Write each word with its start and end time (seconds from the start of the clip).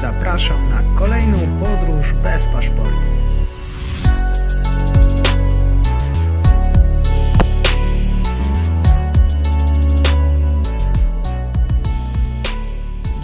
Zapraszam 0.00 0.68
na 0.68 0.82
kolejną 0.82 1.38
podróż 1.60 2.12
bez 2.12 2.46
paszportu. 2.46 2.98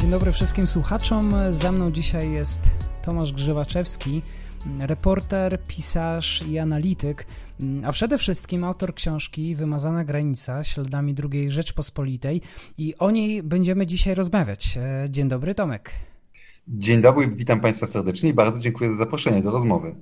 Dzień 0.00 0.10
dobry 0.10 0.32
wszystkim 0.32 0.66
słuchaczom. 0.66 1.22
Ze 1.50 1.72
mną 1.72 1.90
dzisiaj 1.90 2.33
jest 2.33 2.71
Tomasz 3.03 3.32
Grzywaczewski, 3.32 4.22
reporter, 4.80 5.62
pisarz 5.69 6.42
i 6.48 6.58
analityk, 6.58 7.26
a 7.85 7.92
przede 7.92 8.19
wszystkim 8.19 8.64
autor 8.64 8.94
książki 8.94 9.54
Wymazana 9.54 10.04
granica 10.04 10.64
śladami 10.64 11.14
II 11.32 11.50
Rzeczpospolitej 11.50 12.40
i 12.78 12.94
o 12.98 13.10
niej 13.10 13.42
będziemy 13.42 13.87
dzisiaj 13.87 14.14
rozmawiać. 14.14 14.78
Dzień 15.08 15.28
dobry 15.28 15.54
Tomek. 15.54 16.08
Dzień 16.70 17.00
dobry, 17.00 17.28
witam 17.28 17.60
Państwa 17.60 17.87
serdecznie 17.87 18.30
i 18.30 18.34
bardzo 18.34 18.61
dziękuję 18.61 18.93
za 18.93 18.97
zaproszenie 18.97 19.43
do 19.43 19.51
rozmowy. 19.51 19.95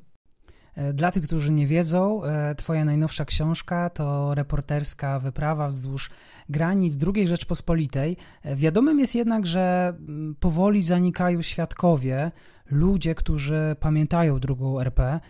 Dla 0.94 1.12
tych, 1.12 1.22
którzy 1.22 1.52
nie 1.52 1.66
wiedzą, 1.66 2.22
Twoja 2.56 2.84
najnowsza 2.84 3.24
książka 3.24 3.90
to 3.90 4.34
reporterska 4.34 5.18
wyprawa 5.18 5.68
wzdłuż 5.68 6.10
granic 6.48 6.98
II 7.14 7.26
Rzeczpospolitej. 7.26 8.16
Wiadomym 8.56 8.98
jest 8.98 9.14
jednak, 9.14 9.46
że 9.46 9.96
powoli 10.40 10.82
zanikają 10.82 11.42
świadkowie, 11.42 12.30
ludzie, 12.70 13.14
którzy 13.14 13.76
pamiętają 13.80 14.40
drugą 14.40 14.80
RP. 14.80 15.20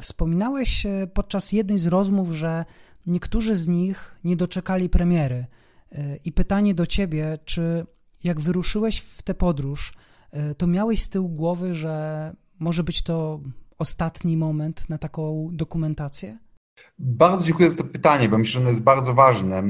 Wspominałeś 0.00 0.86
podczas 1.14 1.52
jednej 1.52 1.78
z 1.78 1.86
rozmów, 1.86 2.32
że 2.32 2.64
niektórzy 3.06 3.56
z 3.56 3.68
nich 3.68 4.16
nie 4.24 4.36
doczekali 4.36 4.88
premiery. 4.88 5.46
I 6.24 6.32
pytanie 6.32 6.74
do 6.74 6.86
Ciebie, 6.86 7.38
czy 7.44 7.86
jak 8.24 8.40
wyruszyłeś 8.40 9.00
w 9.00 9.22
tę 9.22 9.34
podróż, 9.34 9.92
to 10.56 10.66
miałeś 10.66 11.02
z 11.02 11.08
tyłu 11.08 11.28
głowy, 11.28 11.74
że 11.74 12.32
może 12.58 12.84
być 12.84 13.02
to 13.02 13.40
ostatni 13.78 14.36
moment 14.36 14.88
na 14.88 14.98
taką 14.98 15.48
dokumentację? 15.52 16.38
Bardzo 16.98 17.44
dziękuję 17.44 17.70
za 17.70 17.76
to 17.76 17.84
pytanie, 17.84 18.28
bo 18.28 18.38
myślę, 18.38 18.52
że 18.52 18.60
ono 18.60 18.68
jest 18.68 18.82
bardzo 18.82 19.14
ważne 19.14 19.62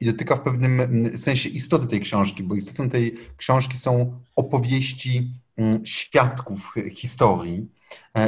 i 0.00 0.06
dotyka 0.06 0.36
w 0.36 0.40
pewnym 0.40 1.10
sensie 1.18 1.48
istoty 1.48 1.86
tej 1.86 2.00
książki, 2.00 2.42
bo 2.42 2.54
istotą 2.54 2.88
tej 2.88 3.16
książki 3.36 3.76
są 3.78 4.20
opowieści 4.36 5.34
świadków 5.84 6.74
historii, 6.94 7.70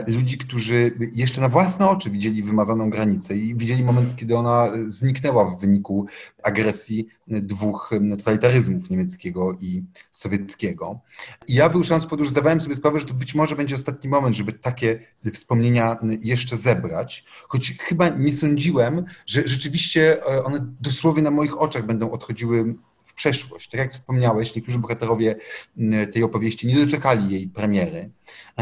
ludzi, 0.06 0.38
którzy 0.38 0.92
jeszcze 1.12 1.40
na 1.40 1.48
własne 1.48 1.88
oczy 1.88 2.10
widzieli 2.10 2.42
wymazaną 2.42 2.90
granicę 2.90 3.36
i 3.36 3.54
widzieli 3.54 3.84
moment, 3.84 4.16
kiedy 4.16 4.36
ona 4.36 4.68
zniknęła 4.86 5.44
w 5.44 5.60
wyniku 5.60 6.06
agresji 6.42 7.06
dwóch 7.26 7.90
totalitaryzmów 8.18 8.90
niemieckiego 8.90 9.56
i 9.60 9.84
sowieckiego. 10.10 11.00
I 11.48 11.54
ja 11.54 11.68
wyruszając 11.68 12.06
podróż 12.06 12.28
zdawałem 12.28 12.60
sobie 12.60 12.74
sprawę, 12.74 13.00
że 13.00 13.06
to 13.06 13.14
być 13.14 13.34
może 13.34 13.56
będzie 13.56 13.74
ostatni 13.74 14.10
moment, 14.10 14.36
żeby 14.36 14.52
takie 14.52 15.00
wspomnienia 15.32 15.96
jeszcze 16.20 16.56
zebrać, 16.56 17.24
choć 17.48 17.78
chyba 17.78 18.08
nie 18.08 18.32
sądziłem, 18.32 19.04
że 19.26 19.42
rzeczywiście 19.44 20.24
one 20.44 20.74
dosłownie 20.80 21.22
na 21.22 21.30
moich 21.30 21.60
oczach 21.60 21.86
będą 21.86 22.10
odchodziły 22.10 22.74
przeszłość. 23.20 23.70
Tak 23.70 23.78
jak 23.80 23.92
wspomniałeś, 23.92 24.56
niektórzy 24.56 24.78
bohaterowie 24.78 25.36
tej 26.12 26.22
opowieści 26.22 26.66
nie 26.66 26.84
doczekali 26.84 27.34
jej 27.34 27.48
premiery. 27.48 28.10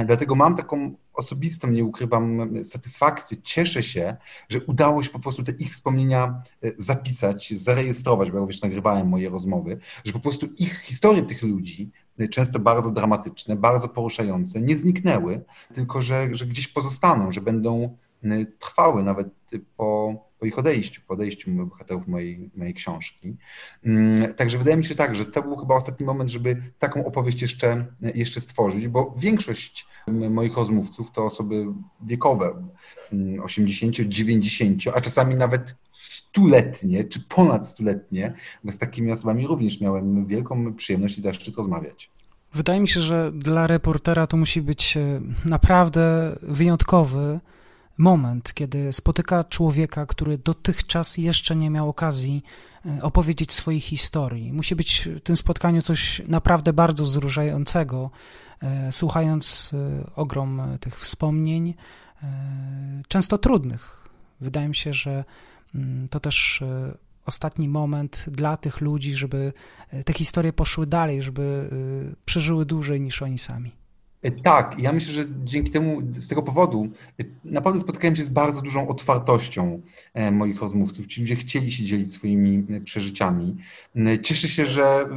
Dlatego 0.06 0.34
mam 0.34 0.56
taką 0.56 0.94
osobistą, 1.14 1.70
nie 1.70 1.84
ukrywam, 1.84 2.50
satysfakcję, 2.64 3.36
cieszę 3.42 3.82
się, 3.82 4.16
że 4.48 4.60
udało 4.60 5.02
się 5.02 5.10
po 5.10 5.18
prostu 5.18 5.42
te 5.42 5.52
ich 5.52 5.72
wspomnienia 5.72 6.42
zapisać, 6.76 7.54
zarejestrować, 7.54 8.30
bo 8.30 8.38
ja 8.38 8.46
nagrywałem 8.62 9.08
moje 9.08 9.28
rozmowy, 9.28 9.78
że 10.04 10.12
po 10.12 10.20
prostu 10.20 10.46
ich 10.58 10.80
historie 10.80 11.22
tych 11.22 11.42
ludzi, 11.42 11.90
często 12.30 12.58
bardzo 12.58 12.90
dramatyczne, 12.90 13.56
bardzo 13.56 13.88
poruszające, 13.88 14.60
nie 14.60 14.76
zniknęły, 14.76 15.40
tylko 15.74 16.02
że, 16.02 16.28
że 16.32 16.46
gdzieś 16.46 16.68
pozostaną, 16.68 17.32
że 17.32 17.40
będą 17.40 17.96
trwały 18.58 19.02
nawet 19.02 19.28
po, 19.76 20.14
po 20.38 20.46
ich 20.46 20.58
odejściu, 20.58 21.00
po 21.06 21.14
odejściu 21.14 21.50
bohaterów 21.50 22.08
mojej, 22.08 22.50
mojej 22.56 22.74
książki. 22.74 23.36
Także 24.36 24.58
wydaje 24.58 24.76
mi 24.76 24.84
się 24.84 24.94
tak, 24.94 25.16
że 25.16 25.24
to 25.24 25.42
był 25.42 25.56
chyba 25.56 25.74
ostatni 25.74 26.06
moment, 26.06 26.30
żeby 26.30 26.62
taką 26.78 27.04
opowieść 27.04 27.42
jeszcze, 27.42 27.86
jeszcze 28.14 28.40
stworzyć, 28.40 28.88
bo 28.88 29.14
większość 29.18 29.86
moich 30.30 30.56
rozmówców 30.56 31.10
to 31.10 31.24
osoby 31.24 31.66
wiekowe, 32.00 32.68
80, 33.42 33.96
90, 33.96 34.82
a 34.94 35.00
czasami 35.00 35.34
nawet 35.34 35.74
stuletnie, 35.92 37.04
czy 37.04 37.20
ponad 37.20 37.68
stuletnie, 37.68 38.34
bo 38.64 38.72
z 38.72 38.78
takimi 38.78 39.12
osobami 39.12 39.46
również 39.46 39.80
miałem 39.80 40.26
wielką 40.26 40.74
przyjemność 40.74 41.18
i 41.18 41.22
zaszczyt 41.22 41.56
rozmawiać. 41.56 42.10
Wydaje 42.54 42.80
mi 42.80 42.88
się, 42.88 43.00
że 43.00 43.32
dla 43.32 43.66
reportera 43.66 44.26
to 44.26 44.36
musi 44.36 44.62
być 44.62 44.98
naprawdę 45.44 46.36
wyjątkowy 46.42 47.40
moment, 47.98 48.54
kiedy 48.54 48.92
spotyka 48.92 49.44
człowieka, 49.44 50.06
który 50.06 50.38
dotychczas 50.38 51.16
jeszcze 51.16 51.56
nie 51.56 51.70
miał 51.70 51.88
okazji 51.88 52.42
opowiedzieć 53.02 53.52
swojej 53.52 53.80
historii. 53.80 54.52
Musi 54.52 54.76
być 54.76 55.08
w 55.16 55.20
tym 55.20 55.36
spotkaniu 55.36 55.82
coś 55.82 56.22
naprawdę 56.28 56.72
bardzo 56.72 57.04
wzruszającego, 57.04 58.10
słuchając 58.90 59.72
ogrom 60.16 60.62
tych 60.80 61.00
wspomnień, 61.00 61.74
często 63.08 63.38
trudnych. 63.38 64.08
Wydaje 64.40 64.68
mi 64.68 64.74
się, 64.74 64.92
że 64.92 65.24
to 66.10 66.20
też 66.20 66.64
ostatni 67.26 67.68
moment 67.68 68.24
dla 68.28 68.56
tych 68.56 68.80
ludzi, 68.80 69.14
żeby 69.14 69.52
te 70.04 70.12
historie 70.12 70.52
poszły 70.52 70.86
dalej, 70.86 71.22
żeby 71.22 71.70
przeżyły 72.24 72.66
dłużej 72.66 73.00
niż 73.00 73.22
oni 73.22 73.38
sami. 73.38 73.77
Tak, 74.42 74.78
ja 74.78 74.92
myślę, 74.92 75.12
że 75.12 75.24
dzięki 75.44 75.70
temu, 75.70 76.02
z 76.12 76.28
tego 76.28 76.42
powodu, 76.42 76.88
naprawdę 77.44 77.80
spotkałem 77.80 78.16
się 78.16 78.22
z 78.22 78.28
bardzo 78.28 78.62
dużą 78.62 78.88
otwartością 78.88 79.80
moich 80.32 80.60
rozmówców. 80.60 81.06
Ci 81.06 81.20
ludzie 81.20 81.36
chcieli 81.36 81.72
się 81.72 81.84
dzielić 81.84 82.12
swoimi 82.12 82.80
przeżyciami. 82.84 83.56
Cieszę 84.22 84.48
się, 84.48 84.66
że 84.66 85.08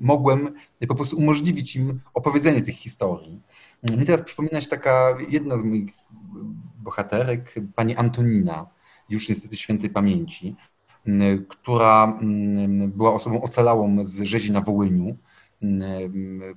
mogłem 0.00 0.54
po 0.88 0.94
prostu 0.94 1.16
umożliwić 1.16 1.76
im 1.76 2.00
opowiedzenie 2.14 2.62
tych 2.62 2.76
historii. 2.76 3.40
Mi 3.98 4.06
teraz 4.06 4.22
przypomina 4.22 4.60
się 4.60 4.68
taka 4.68 5.16
jedna 5.28 5.58
z 5.58 5.62
moich 5.62 5.92
bohaterek, 6.82 7.54
pani 7.74 7.96
Antonina, 7.96 8.66
już 9.08 9.28
niestety 9.28 9.56
świętej 9.56 9.90
pamięci, 9.90 10.56
która 11.48 12.18
była 12.88 13.14
osobą 13.14 13.42
ocalałą 13.42 14.04
z 14.04 14.22
rzezi 14.22 14.52
na 14.52 14.60
Wołyniu 14.60 15.16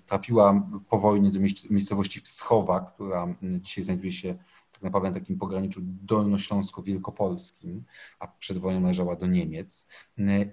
trafiła 0.06 0.68
po 0.90 0.97
wojnie 0.97 1.31
do 1.31 1.40
miejscowości 1.69 2.19
Wschowa, 2.19 2.80
która 2.80 3.36
dzisiaj 3.41 3.84
znajduje 3.84 4.12
się 4.12 4.36
tak 4.84 4.94
naprawdę 4.94 5.10
na 5.10 5.20
takim 5.20 5.38
pograniczu 5.38 5.82
dolnośląsko-wielkopolskim, 5.84 7.82
a 8.20 8.28
przed 8.28 8.58
wojną 8.58 8.80
należała 8.80 9.16
do 9.16 9.28
Niemiec. 9.28 9.88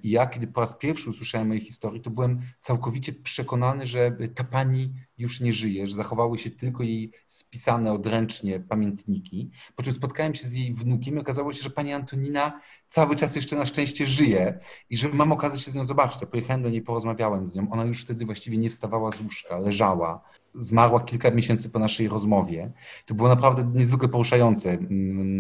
I 0.03 0.11
ja, 0.11 0.27
kiedy 0.27 0.47
po 0.47 0.61
raz 0.61 0.77
pierwszy 0.77 1.11
usłyszałem 1.11 1.49
mojej 1.49 1.65
historii, 1.65 2.01
to 2.01 2.11
byłem 2.11 2.41
całkowicie 2.61 3.13
przekonany, 3.13 3.87
że 3.87 4.17
ta 4.35 4.45
pani 4.45 4.93
już 5.19 5.41
nie 5.41 5.53
żyje, 5.53 5.87
że 5.87 5.97
zachowały 5.97 6.39
się 6.39 6.51
tylko 6.51 6.83
jej 6.83 7.13
spisane 7.27 7.93
odręcznie 7.93 8.61
pamiętniki. 8.61 9.51
Po 9.77 9.83
czym 9.83 9.93
spotkałem 9.93 10.35
się 10.35 10.49
z 10.49 10.53
jej 10.53 10.75
wnukiem 10.75 11.17
i 11.17 11.19
okazało 11.19 11.53
się, 11.53 11.63
że 11.63 11.71
pani 11.71 11.93
Antonina 11.93 12.61
cały 12.89 13.17
czas 13.17 13.37
jeszcze 13.37 13.57
na 13.57 13.67
szczęście 13.67 14.07
żyje 14.07 14.59
i 14.91 14.97
że 14.97 15.09
mam 15.09 15.33
okazję 15.33 15.61
się 15.61 15.71
z 15.71 15.75
nią 15.75 15.85
zobaczyć. 15.85 16.21
Pojechałem 16.31 16.63
do 16.63 16.71
niej, 16.71 16.83
porozmawiałem 16.83 17.49
z 17.49 17.55
nią. 17.55 17.71
Ona 17.71 17.85
już 17.85 18.03
wtedy 18.03 18.25
właściwie 18.25 18.59
nie 18.59 18.71
wstawała 18.71 19.13
z 19.13 19.21
łóżka, 19.21 19.59
leżała. 19.59 20.25
Zmarła 20.55 21.01
kilka 21.01 21.31
miesięcy 21.31 21.71
po 21.71 21.79
naszej 21.79 22.09
rozmowie. 22.09 22.71
To 23.07 23.15
było 23.15 23.29
naprawdę 23.29 23.79
niezwykle 23.79 24.09
poruszające 24.09 24.79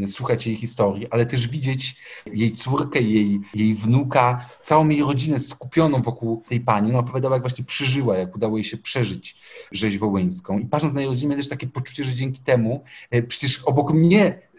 słuchać 0.06 0.46
jej 0.46 0.56
historii, 0.56 1.10
ale 1.10 1.26
też 1.26 1.48
widzieć 1.48 1.96
jej 2.32 2.52
córkę, 2.52 3.00
jej, 3.00 3.40
jej 3.54 3.74
wnuka, 3.74 4.46
całą 4.62 4.88
jej 4.88 5.02
rodzinę 5.02 5.40
skupioną 5.40 6.02
wokół 6.02 6.42
tej 6.48 6.60
pani. 6.60 6.90
Ona 6.90 6.98
opowiadała, 6.98 7.34
jak 7.34 7.42
właśnie 7.42 7.64
przeżyła, 7.64 8.16
jak 8.16 8.36
udało 8.36 8.56
jej 8.56 8.64
się 8.64 8.76
przeżyć 8.76 9.36
rzeź 9.72 9.98
wołyńską. 9.98 10.58
I 10.58 10.66
patrząc 10.66 10.94
na 10.94 11.00
jej 11.00 11.10
rodzinę, 11.10 11.36
też 11.36 11.48
takie 11.48 11.66
poczucie, 11.66 12.04
że 12.04 12.14
dzięki 12.14 12.40
temu 12.40 12.84
przecież 13.28 13.62
obok 13.62 13.92
mnie 13.92 14.49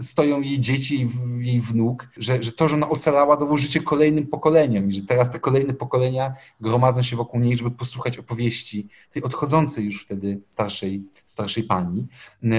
stoją 0.00 0.40
jej 0.40 0.60
dzieci, 0.60 0.98
jej, 0.98 1.08
jej 1.46 1.60
wnuk, 1.60 2.08
że, 2.16 2.42
że 2.42 2.52
to, 2.52 2.68
że 2.68 2.74
ona 2.74 2.88
ocalała, 2.88 3.36
dało 3.36 3.56
życie 3.56 3.80
kolejnym 3.80 4.26
pokoleniom 4.26 4.88
i 4.88 4.92
że 4.92 5.02
teraz 5.02 5.30
te 5.30 5.40
kolejne 5.40 5.74
pokolenia 5.74 6.34
gromadzą 6.60 7.02
się 7.02 7.16
wokół 7.16 7.40
niej, 7.40 7.56
żeby 7.56 7.70
posłuchać 7.70 8.18
opowieści 8.18 8.88
tej 9.10 9.22
odchodzącej 9.22 9.84
już 9.84 10.04
wtedy 10.04 10.40
starszej, 10.50 11.02
starszej 11.26 11.64
pani. 11.64 12.06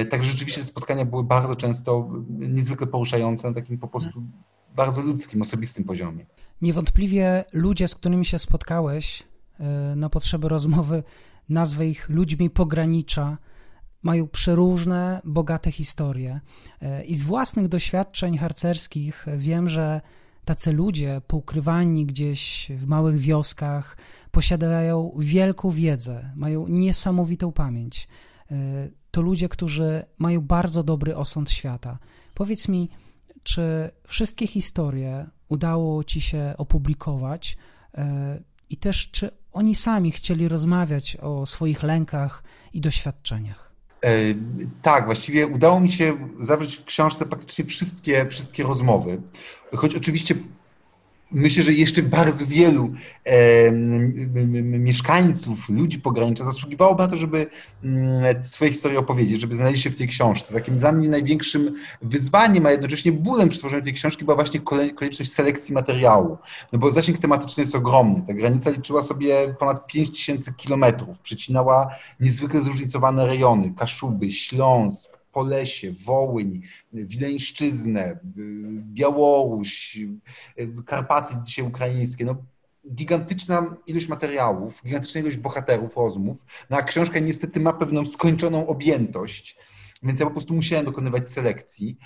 Także 0.10 0.32
rzeczywiście 0.32 0.62
te 0.62 0.68
spotkania 0.68 1.06
były 1.06 1.24
bardzo 1.24 1.56
często 1.56 2.10
niezwykle 2.30 2.88
poruszające 2.88 3.48
na 3.48 3.54
takim 3.54 3.78
po 3.78 3.88
prostu 3.88 4.24
bardzo 4.76 5.02
ludzkim, 5.02 5.42
osobistym 5.42 5.84
poziomie. 5.84 6.26
Niewątpliwie 6.62 7.44
ludzie, 7.54 7.88
z 7.88 7.96
którymi 7.96 8.26
się 8.26 8.40
spotkałeś 8.40 9.24
na 9.96 10.10
potrzeby 10.10 10.50
rozmowy, 10.50 11.04
nazwę 11.50 11.88
ich 11.88 12.10
ludźmi 12.10 12.50
pogranicza, 12.50 13.38
mają 14.04 14.28
przeróżne, 14.28 15.22
bogate 15.26 15.72
historie. 15.72 16.40
I 17.06 17.16
z 17.16 17.24
własnych 17.24 17.68
doświadczeń 17.68 18.38
harcerskich 18.38 19.26
wiem, 19.38 19.70
że 19.70 20.02
tacy 20.50 20.72
ludzie 20.72 21.22
poukrywani 21.28 22.06
gdzieś 22.06 22.72
w 22.78 22.88
małych 22.88 23.18
wioskach 23.18 23.98
posiadają 24.32 25.12
wielką 25.20 25.72
wiedzę, 25.72 26.32
mają 26.36 26.68
niesamowitą 26.68 27.52
pamięć. 27.52 28.08
E, 28.52 28.56
to 29.12 29.22
ludzie, 29.22 29.50
którzy 29.50 30.04
mają 30.18 30.42
bardzo 30.42 30.84
dobry 30.84 31.16
osąd 31.16 31.52
świata. 31.52 32.00
Powiedz 32.34 32.68
mi, 32.68 32.90
czy 33.44 33.92
wszystkie 34.08 34.48
historie 34.48 35.28
udało 35.50 36.04
ci 36.04 36.22
się 36.22 36.54
opublikować 36.58 37.58
e, 37.94 38.40
i 38.70 38.78
też 38.78 39.12
czy 39.12 39.32
oni 39.52 39.76
sami 39.76 40.12
chcieli 40.12 40.48
rozmawiać 40.48 41.18
o 41.18 41.46
swoich 41.46 41.84
lękach 41.84 42.44
i 42.74 42.82
doświadczeniach? 42.82 43.69
E, 44.04 44.10
tak, 44.82 45.06
właściwie 45.06 45.48
udało 45.48 45.80
mi 45.80 45.92
się 45.92 46.18
zawrzeć 46.40 46.76
w 46.76 46.86
książce 46.86 47.26
praktycznie 47.26 47.66
wszystkie, 47.66 48.26
wszystkie 48.26 48.64
rozmowy. 48.64 49.22
Choć 49.76 49.96
oczywiście 49.96 50.36
myślę, 51.32 51.64
że 51.64 51.74
jeszcze 51.74 52.04
bardzo 52.04 52.46
wielu 52.46 52.94
e, 53.26 53.72
mieszkańców, 54.64 55.70
ludzi 55.70 56.00
pogranicza 56.00 56.46
zasługiwałoby 56.46 57.04
na 57.04 57.10
to, 57.10 57.18
żeby 57.18 57.48
mm, 57.84 58.46
swoje 58.46 58.72
historie 58.72 59.00
opowiedzieć, 59.00 59.42
żeby 59.42 59.56
znaleźli 59.56 59.82
się 59.82 59.90
w 59.90 59.96
tej 59.96 60.08
książce. 60.08 60.54
Takim 60.54 60.80
dla 60.80 60.92
mnie 60.92 61.10
największym 61.10 61.76
wyzwaniem, 62.02 62.66
a 62.66 62.72
jednocześnie 62.72 63.12
bólem 63.12 63.50
przy 63.50 63.60
tworzeniu 63.60 63.84
tej 63.84 63.94
książki 63.94 64.26
była 64.26 64.36
właśnie 64.36 64.60
konieczność 64.96 65.32
selekcji 65.32 65.74
materiału. 65.74 66.38
No 66.74 66.80
bo 66.80 66.92
zasięg 66.92 67.18
tematyczny 67.18 67.64
jest 67.64 67.76
ogromny. 67.76 68.24
Ta 68.28 68.34
granica 68.34 68.70
liczyła 68.70 69.02
sobie 69.02 69.56
ponad 69.60 69.88
5000 69.88 70.54
kilometrów, 70.54 71.20
przecinała 71.20 71.96
niezwykle 72.20 72.62
zróżnicowane 72.62 73.26
rejony, 73.26 73.74
Kaszuby, 73.78 74.32
Śląsk, 74.32 75.19
Polesie, 75.32 75.92
Wołyń, 75.92 76.62
Wileńszczyznę, 76.94 78.20
Białoruś, 78.94 79.98
Karpaty 80.86 81.36
dzisiaj 81.44 81.66
ukraińskie. 81.66 82.26
No, 82.26 82.36
gigantyczna 82.94 83.76
ilość 83.88 84.08
materiałów, 84.08 84.82
gigantyczna 84.86 85.22
ilość 85.22 85.38
bohaterów, 85.38 85.98
rozmów. 85.98 86.46
No 86.70 86.78
a 86.78 86.82
książka 86.82 87.20
niestety 87.20 87.60
ma 87.60 87.74
pewną 87.74 88.08
skończoną 88.08 88.68
objętość. 88.68 89.58
Więc 90.04 90.20
ja 90.20 90.26
po 90.26 90.32
prostu 90.32 90.54
musiałem 90.54 90.86
dokonywać 90.86 91.32
selekcji 91.32 91.98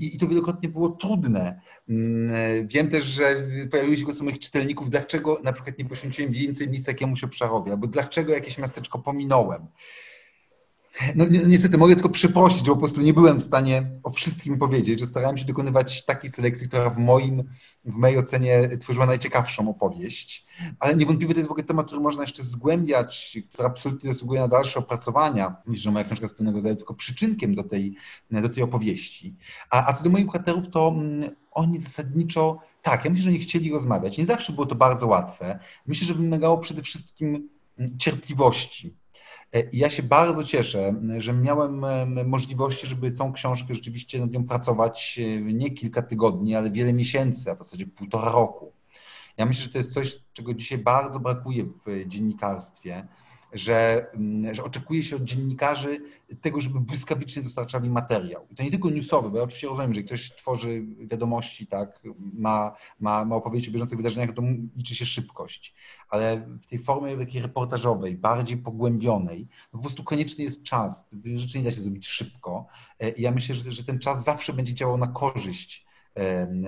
i, 0.00 0.14
i 0.14 0.18
to 0.18 0.28
wielokrotnie 0.28 0.68
było 0.68 0.88
trudne. 0.88 1.60
Wiem 2.64 2.90
też, 2.90 3.04
że 3.04 3.48
pojawiły 3.70 3.96
się 3.96 4.04
głosy 4.04 4.24
moich 4.24 4.38
czytelników, 4.38 4.90
dlaczego 4.90 5.40
na 5.44 5.52
przykład 5.52 5.78
nie 5.78 5.84
poświęciłem 5.84 6.32
więcej 6.32 6.68
miejsca 6.68 6.92
jakiemuś 6.92 7.24
obszarowi, 7.24 7.70
albo 7.70 7.86
dlaczego 7.86 8.32
jakieś 8.32 8.58
miasteczko 8.58 8.98
pominąłem. 8.98 9.66
No 11.14 11.24
niestety 11.46 11.78
mogę 11.78 11.94
tylko 11.94 12.08
przyprosić, 12.08 12.66
że 12.66 12.72
po 12.72 12.76
prostu 12.76 13.00
nie 13.00 13.14
byłem 13.14 13.40
w 13.40 13.44
stanie 13.44 13.90
o 14.02 14.10
wszystkim 14.10 14.58
powiedzieć, 14.58 15.00
że 15.00 15.06
starałem 15.06 15.38
się 15.38 15.44
dokonywać 15.44 16.04
takiej 16.04 16.30
selekcji, 16.30 16.68
która 16.68 16.90
w 16.90 16.98
moim, 16.98 17.42
w 17.84 17.92
mojej 17.92 18.18
ocenie 18.18 18.78
tworzyła 18.80 19.06
najciekawszą 19.06 19.70
opowieść, 19.70 20.46
ale 20.80 20.96
niewątpliwie 20.96 21.34
to 21.34 21.40
jest 21.40 21.48
w 21.48 21.52
ogóle 21.52 21.66
temat, 21.66 21.86
który 21.86 22.00
można 22.00 22.22
jeszcze 22.22 22.42
zgłębiać, 22.42 23.38
który 23.52 23.68
absolutnie 23.68 24.12
zasługuje 24.12 24.40
na 24.40 24.48
dalsze 24.48 24.78
opracowania. 24.78 25.56
Myślę, 25.66 25.82
że 25.82 25.90
moja 25.90 26.04
książka 26.04 26.24
jest 26.24 26.36
pewnego 26.36 26.56
rodzaju 26.56 26.76
tylko 26.76 26.94
przyczynkiem 26.94 27.54
do 27.54 27.62
tej, 27.62 27.94
do 28.30 28.48
tej 28.48 28.62
opowieści. 28.62 29.34
A, 29.70 29.90
a 29.90 29.92
co 29.92 30.04
do 30.04 30.10
moich 30.10 30.26
bohaterów, 30.26 30.70
to 30.70 30.88
mm, 30.88 31.30
oni 31.50 31.78
zasadniczo, 31.78 32.58
tak, 32.82 33.04
ja 33.04 33.10
myślę, 33.10 33.24
że 33.24 33.32
nie 33.32 33.38
chcieli 33.38 33.72
rozmawiać. 33.72 34.18
Nie 34.18 34.26
zawsze 34.26 34.52
było 34.52 34.66
to 34.66 34.74
bardzo 34.74 35.06
łatwe. 35.06 35.58
Myślę, 35.86 36.06
że 36.06 36.14
wymagało 36.14 36.58
przede 36.58 36.82
wszystkim 36.82 37.48
mm, 37.78 37.98
cierpliwości 37.98 38.94
ja 39.72 39.90
się 39.90 40.02
bardzo 40.02 40.44
cieszę, 40.44 40.94
że 41.18 41.32
miałem 41.32 41.84
możliwości, 42.28 42.86
żeby 42.86 43.10
tą 43.10 43.32
książkę 43.32 43.74
rzeczywiście 43.74 44.20
nad 44.20 44.30
nią 44.30 44.44
pracować 44.44 45.20
e, 45.22 45.40
nie 45.40 45.70
kilka 45.70 46.02
tygodni, 46.02 46.54
ale 46.54 46.70
wiele 46.70 46.92
miesięcy, 46.92 47.50
a 47.50 47.54
w 47.54 47.58
zasadzie 47.58 47.86
półtora 47.86 48.32
roku. 48.32 48.72
Ja 49.36 49.46
myślę, 49.46 49.64
że 49.64 49.70
to 49.70 49.78
jest 49.78 49.92
coś, 49.92 50.18
czego 50.32 50.54
dzisiaj 50.54 50.78
bardzo 50.78 51.20
brakuje 51.20 51.64
w 51.64 52.06
dziennikarstwie 52.06 53.08
że, 53.52 54.06
mm, 54.14 54.54
że 54.54 54.64
oczekuje 54.64 55.02
się 55.02 55.16
od 55.16 55.24
dziennikarzy 55.24 56.00
tego, 56.40 56.60
żeby 56.60 56.80
błyskawicznie 56.80 57.42
dostarczali 57.42 57.90
materiał. 57.90 58.46
I 58.50 58.54
to 58.54 58.62
nie 58.62 58.70
tylko 58.70 58.90
newsowy, 58.90 59.30
bo 59.30 59.36
ja 59.36 59.42
oczywiście 59.42 59.68
rozumiem, 59.68 59.94
że 59.94 60.02
ktoś 60.02 60.30
tworzy 60.36 60.86
wiadomości, 60.98 61.66
tak, 61.66 62.02
ma, 62.34 62.74
ma, 63.00 63.24
ma 63.24 63.36
opowiedzieć 63.36 63.68
o 63.68 63.72
bieżących 63.72 63.96
wydarzeniach, 63.96 64.32
to 64.32 64.42
liczy 64.76 64.94
się 64.94 65.06
szybkość. 65.06 65.74
Ale 66.08 66.46
w 66.62 66.66
tej 66.66 66.78
formie 66.78 67.16
takiej 67.16 67.42
reportażowej, 67.42 68.16
bardziej 68.16 68.56
pogłębionej, 68.56 69.48
no 69.72 69.78
po 69.78 69.82
prostu 69.82 70.04
konieczny 70.04 70.44
jest 70.44 70.62
czas. 70.62 71.06
Rzeczy 71.34 71.58
nie 71.58 71.64
da 71.64 71.72
się 71.72 71.80
zrobić 71.80 72.08
szybko. 72.08 72.66
E, 72.98 73.10
I 73.10 73.22
ja 73.22 73.30
myślę, 73.30 73.54
że, 73.54 73.72
że 73.72 73.84
ten 73.84 73.98
czas 73.98 74.24
zawsze 74.24 74.52
będzie 74.52 74.74
działał 74.74 74.98
na 74.98 75.06
korzyść 75.06 75.87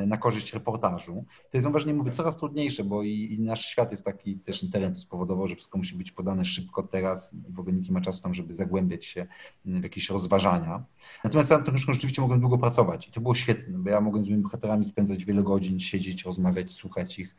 na 0.06 0.16
korzyść 0.16 0.52
reportażu. 0.54 1.24
To 1.50 1.58
jest, 1.58 1.68
mam 1.68 1.96
mówię, 1.96 2.10
coraz 2.10 2.36
trudniejsze, 2.36 2.84
bo 2.84 3.02
i, 3.02 3.10
i, 3.10 3.40
nasz 3.40 3.66
świat 3.66 3.90
jest 3.90 4.04
taki, 4.04 4.38
też 4.38 4.62
internet 4.62 4.98
spowodował, 4.98 5.48
że 5.48 5.56
wszystko 5.56 5.78
musi 5.78 5.96
być 5.96 6.12
podane 6.12 6.44
szybko 6.44 6.82
teraz 6.82 7.34
i 7.34 7.52
w 7.52 7.60
ogóle 7.60 7.76
nikt 7.76 7.88
nie 7.88 7.94
ma 7.94 8.00
czasu 8.00 8.22
tam, 8.22 8.34
żeby 8.34 8.54
zagłębiać 8.54 9.06
się 9.06 9.26
w 9.64 9.82
jakieś 9.82 10.10
rozważania. 10.10 10.84
Natomiast 11.24 11.50
nad 11.50 11.66
tą 11.66 11.72
książką 11.72 11.92
rzeczywiście 11.92 12.22
mogłem 12.22 12.40
długo 12.40 12.58
pracować 12.58 13.08
i 13.08 13.12
to 13.12 13.20
było 13.20 13.34
świetne, 13.34 13.78
bo 13.78 13.90
ja 13.90 14.00
mogłem 14.00 14.24
z 14.24 14.28
moimi 14.28 14.42
bohaterami 14.42 14.84
spędzać 14.84 15.24
wiele 15.24 15.42
godzin, 15.42 15.80
siedzieć, 15.80 16.24
rozmawiać, 16.24 16.72
słuchać 16.72 17.18
ich, 17.18 17.36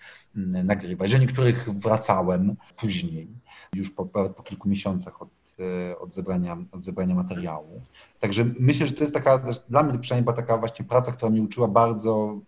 nagrywać. 0.63 1.11
Że 1.11 1.19
niektórych 1.19 1.69
wracałem 1.69 2.55
później, 2.77 3.27
już 3.73 3.91
po, 3.91 4.05
po 4.05 4.43
kilku 4.43 4.69
miesiącach 4.69 5.21
od 5.21 5.29
E, 5.59 5.99
od 5.99 6.13
zebrania, 6.13 6.57
od 6.71 6.83
zebrania 6.83 7.15
materiału. 7.15 7.81
Także 8.19 8.45
myślę, 8.59 8.87
że 8.87 8.93
to 8.93 9.03
jest 9.03 9.13
taka, 9.13 9.43
dla 9.69 9.83
mnie 9.83 9.99
przynajmniej 9.99 10.23
była 10.23 10.35
taka 10.35 10.57
właśnie 10.57 10.85
praca, 10.85 11.11
która 11.11 11.29
mnie 11.29 11.41
uczyła 11.41 11.67
bardzo 11.67 12.39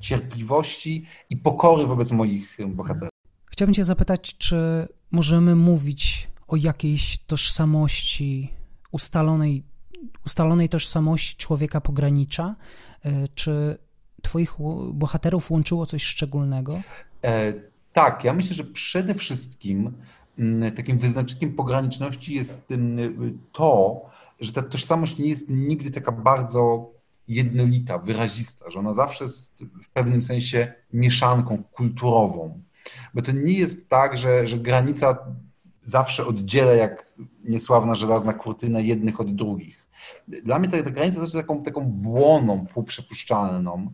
cierpliwości 0.00 1.06
i 1.30 1.36
pokory 1.36 1.86
wobec 1.86 2.12
moich 2.12 2.58
bohaterów. 2.66 3.08
Chciałbym 3.46 3.74
Cię 3.74 3.84
zapytać, 3.84 4.36
czy 4.38 4.88
możemy 5.10 5.56
mówić 5.56 6.28
o 6.48 6.56
jakiejś 6.56 7.18
tożsamości, 7.18 8.52
ustalonej, 8.90 9.62
ustalonej 10.26 10.68
tożsamości 10.68 11.36
człowieka 11.36 11.80
pogranicza? 11.80 12.56
E, 13.04 13.28
czy 13.28 13.78
Twoich 14.22 14.56
bohaterów 14.92 15.50
łączyło 15.50 15.86
coś 15.86 16.02
szczególnego? 16.02 16.80
E, 17.24 17.52
tak, 17.92 18.24
ja 18.24 18.32
myślę, 18.32 18.56
że 18.56 18.64
przede 18.64 19.14
wszystkim 19.14 19.92
takim 20.76 20.98
wyznacznikiem 20.98 21.52
pograniczności 21.52 22.34
jest 22.34 22.70
mm, 22.70 23.38
to, 23.52 24.00
że 24.40 24.52
ta 24.52 24.62
tożsamość 24.62 25.18
nie 25.18 25.28
jest 25.28 25.50
nigdy 25.50 25.90
taka 25.90 26.12
bardzo 26.12 26.90
jednolita, 27.28 27.98
wyrazista, 27.98 28.70
że 28.70 28.78
ona 28.78 28.94
zawsze 28.94 29.24
jest 29.24 29.64
w 29.84 29.88
pewnym 29.92 30.22
sensie 30.22 30.72
mieszanką 30.92 31.62
kulturową. 31.72 32.60
Bo 33.14 33.22
to 33.22 33.32
nie 33.32 33.52
jest 33.52 33.88
tak, 33.88 34.16
że, 34.16 34.46
że 34.46 34.58
granica 34.58 35.18
zawsze 35.82 36.26
oddziela 36.26 36.72
jak 36.72 37.12
niesławna 37.44 37.94
żelazna 37.94 38.32
kurtyna 38.32 38.80
jednych 38.80 39.20
od 39.20 39.34
drugich. 39.34 39.86
Dla 40.28 40.58
mnie 40.58 40.68
ta, 40.68 40.82
ta 40.82 40.90
granica 40.90 41.20
jest 41.20 41.32
taką, 41.32 41.62
taką 41.62 41.84
błoną 41.84 42.66
półprzepuszczalną, 42.66 43.92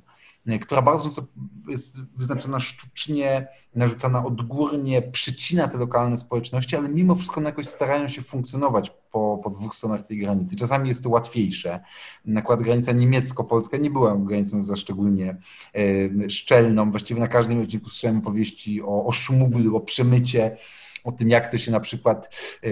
która 0.61 0.83
bardzo 0.83 1.27
jest 1.69 2.01
wyznaczona 2.17 2.61
sztucznie, 2.61 3.49
narzucana 3.75 4.25
odgórnie, 4.25 5.03
przycina 5.03 5.69
te 5.69 5.79
lokalne 5.79 6.17
społeczności, 6.17 6.77
ale 6.77 6.89
mimo 6.89 7.15
wszystko 7.15 7.41
one 7.41 7.49
jakoś 7.49 7.67
starają 7.67 8.09
się 8.09 8.23
funkcjonować 8.23 8.93
po, 9.13 9.41
po 9.45 9.51
dwóch 9.51 9.75
stronach 9.75 10.07
tej 10.07 10.19
granicy. 10.19 10.57
Czasami 10.57 10.89
jest 10.89 11.03
to 11.03 11.09
łatwiejsze. 11.09 11.81
Nakład 12.25 12.63
granica 12.63 12.93
niemiecko-polska 12.93 13.77
nie 13.77 13.91
była 13.91 14.17
granicą 14.17 14.63
za 14.63 14.77
szczególnie 14.77 15.37
e, 15.75 16.31
szczelną. 16.31 16.91
Właściwie 16.91 17.21
na 17.21 17.29
każdym 17.29 17.63
odcinku 17.63 17.89
słyszałem 17.89 18.19
opowieści 18.19 18.83
o, 18.83 19.07
o 19.07 19.13
szmuglu, 19.13 19.77
o 19.77 19.81
przemycie, 19.81 20.57
o 21.05 21.13
tym, 21.13 21.31
jak 21.31 21.51
to 21.51 21.59
się 21.59 21.73
na 21.73 21.81
przykład 21.81 22.27
e, 22.63 22.69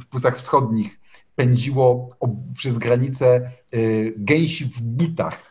w 0.00 0.06
Pusach 0.10 0.38
Wschodnich 0.38 1.00
pędziło 1.36 2.08
przez 2.56 2.78
granicę 2.78 3.26
e, 3.36 3.50
gęsi 4.16 4.64
w 4.64 4.80
butach 4.80 5.49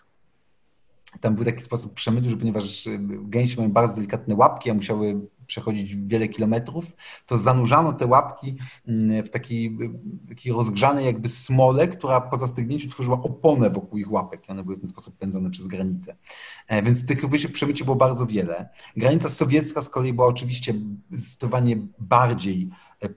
tam 1.22 1.36
był 1.36 1.46
taki 1.46 1.62
sposób 1.62 1.94
przemytu, 1.94 2.30
że 2.30 2.38
ponieważ 2.38 2.88
y, 2.88 3.00
gęsi 3.24 3.58
mają 3.58 3.72
bardzo 3.72 3.96
delikatne 3.96 4.36
łapki, 4.36 4.70
a 4.70 4.74
musiały 4.74 5.22
przechodzić 5.48 5.96
wiele 5.96 6.28
kilometrów, 6.28 6.86
to 7.26 7.38
zanurzano 7.38 7.94
te 7.94 8.06
łapki 8.08 8.56
mm, 8.88 9.26
w 9.26 9.30
takiej, 9.30 9.78
y, 9.82 10.28
takiej 10.28 10.54
rozgrzanej 10.54 11.06
jakby 11.06 11.30
smole, 11.30 11.88
która 11.88 12.22
po 12.22 12.38
zastygnięciu 12.38 12.90
tworzyła 12.90 13.22
oponę 13.22 13.70
wokół 13.70 13.98
ich 14.00 14.12
łapek 14.12 14.50
i 14.50 14.52
one 14.52 14.64
były 14.64 14.78
w 14.78 14.80
ten 14.80 14.90
sposób 14.90 15.18
pędzone 15.18 15.50
przez 15.50 15.68
granicę. 15.68 16.16
E, 16.68 16.84
więc 16.84 17.06
tych 17.06 17.52
przemyci 17.54 17.84
było 17.84 17.96
bardzo 17.96 18.26
wiele. 18.26 18.70
Granica 18.98 19.30
sowiecka 19.30 19.82
z 19.82 19.90
kolei 19.90 20.14
była 20.14 20.28
oczywiście 20.28 20.74
zdecydowanie 21.12 21.78
bardziej 22.00 22.70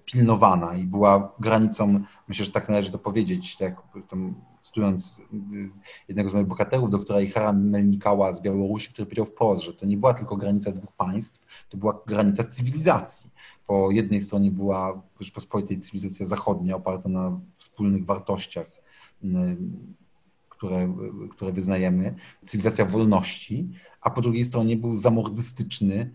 pilnowana 0.04 0.76
i 0.76 0.84
była 0.84 1.32
granicą, 1.40 2.04
myślę, 2.28 2.44
że 2.44 2.50
tak 2.50 2.68
należy 2.68 2.92
to 2.92 2.98
powiedzieć, 2.98 3.56
tak, 3.56 3.82
tam 4.08 4.34
cytując 4.60 5.20
y, 5.20 5.70
jednego 6.08 6.28
z 6.28 6.34
moich 6.34 6.46
bohaterów, 6.46 6.90
doktora 6.90 7.20
Ichara 7.20 7.52
Melnikała 7.52 8.32
z 8.32 8.40
Białorusi, 8.40 8.92
który 8.92 9.06
powiedział 9.06 9.26
wprost, 9.26 9.62
że 9.62 9.74
to 9.74 9.86
nie 9.86 9.96
była 9.96 10.14
tylko 10.14 10.36
granica 10.36 10.72
dwóch 10.72 10.92
państw, 10.92 11.40
to 11.68 11.76
była 11.76 12.02
granica 12.06 12.44
cywilizacji. 12.44 13.30
Po 13.66 13.90
jednej 13.90 14.20
stronie 14.20 14.50
była 14.50 15.02
Rzeczpospolitej 15.20 15.78
cywilizacja 15.78 16.26
zachodnia 16.26 16.76
oparta 16.76 17.08
na 17.08 17.40
wspólnych 17.56 18.04
wartościach, 18.04 18.66
y, 19.24 19.28
które, 20.48 20.94
które 21.30 21.52
wyznajemy, 21.52 22.14
cywilizacja 22.44 22.84
wolności, 22.84 23.68
a 24.00 24.10
po 24.10 24.22
drugiej 24.22 24.44
stronie 24.44 24.76
był 24.76 24.96
zamordystyczny, 24.96 26.10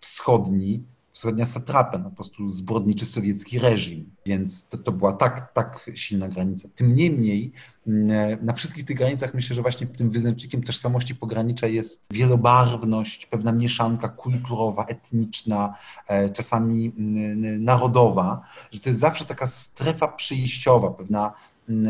wschodni, 0.00 0.84
wschodnia 1.20 1.46
satrapa, 1.46 1.98
no 1.98 2.10
po 2.10 2.16
prostu 2.16 2.48
zbrodniczy 2.48 3.06
sowiecki 3.06 3.58
reżim. 3.58 4.10
Więc 4.26 4.68
to, 4.68 4.78
to 4.78 4.92
była 4.92 5.12
tak, 5.12 5.52
tak 5.52 5.90
silna 5.94 6.28
granica. 6.28 6.68
Tym 6.74 6.96
niemniej 6.96 7.52
mm, 7.86 8.44
na 8.44 8.52
wszystkich 8.52 8.84
tych 8.84 8.96
granicach 8.96 9.34
myślę, 9.34 9.56
że 9.56 9.62
właśnie 9.62 9.86
tym 9.86 10.10
wyznacznikiem 10.10 10.62
tożsamości 10.62 11.14
pogranicza 11.14 11.66
jest 11.66 12.06
wielobarwność, 12.12 13.26
pewna 13.26 13.52
mieszanka 13.52 14.08
kulturowa, 14.08 14.84
etniczna, 14.84 15.74
e, 16.08 16.30
czasami 16.30 16.92
mm, 16.98 17.64
narodowa, 17.64 18.40
że 18.72 18.80
to 18.80 18.88
jest 18.88 19.00
zawsze 19.00 19.24
taka 19.24 19.46
strefa 19.46 20.08
przejściowa, 20.08 20.90
pewna 20.90 21.32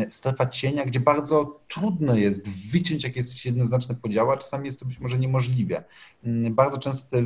strefa 0.09 0.45
cienia, 0.45 0.85
gdzie 0.85 0.99
bardzo 0.99 1.59
trudno 1.67 2.15
jest 2.15 2.49
wyciąć 2.49 3.03
jakieś 3.03 3.45
jednoznaczne 3.45 3.95
podziały, 3.95 4.33
a 4.33 4.37
czasami 4.37 4.65
jest 4.65 4.79
to 4.79 4.85
być 4.85 4.99
może 4.99 5.19
niemożliwe. 5.19 5.83
Mm, 6.23 6.55
bardzo 6.55 6.77
często 6.77 7.09
te, 7.09 7.23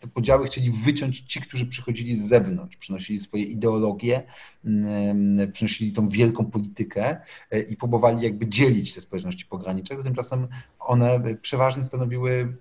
te 0.00 0.08
podziały 0.08 0.46
chcieli 0.46 0.70
wyciąć 0.70 1.20
ci, 1.20 1.40
którzy 1.40 1.66
przychodzili 1.66 2.16
z 2.16 2.28
zewnątrz, 2.28 2.76
przynosili 2.76 3.20
swoje 3.20 3.44
ideologie, 3.44 4.22
mm, 4.64 5.52
przynosili 5.52 5.92
tą 5.92 6.08
wielką 6.08 6.44
politykę 6.44 7.16
e, 7.50 7.60
i 7.60 7.76
próbowali 7.76 8.22
jakby 8.22 8.48
dzielić 8.48 8.94
te 8.94 9.00
społeczności 9.00 9.46
pogranicze. 9.46 9.96
Tymczasem 9.96 10.48
one 10.78 11.20
przeważnie 11.42 11.82
stanowiły 11.82 12.56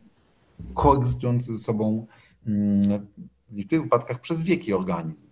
koegzystujący 0.74 1.54
ze 1.54 1.60
sobą 1.60 2.08
w 3.50 3.56
niektórych 3.56 3.84
wypadkach 3.84 4.22
przez 4.22 4.44
wieki 4.44 4.74
organizm. 4.74 5.28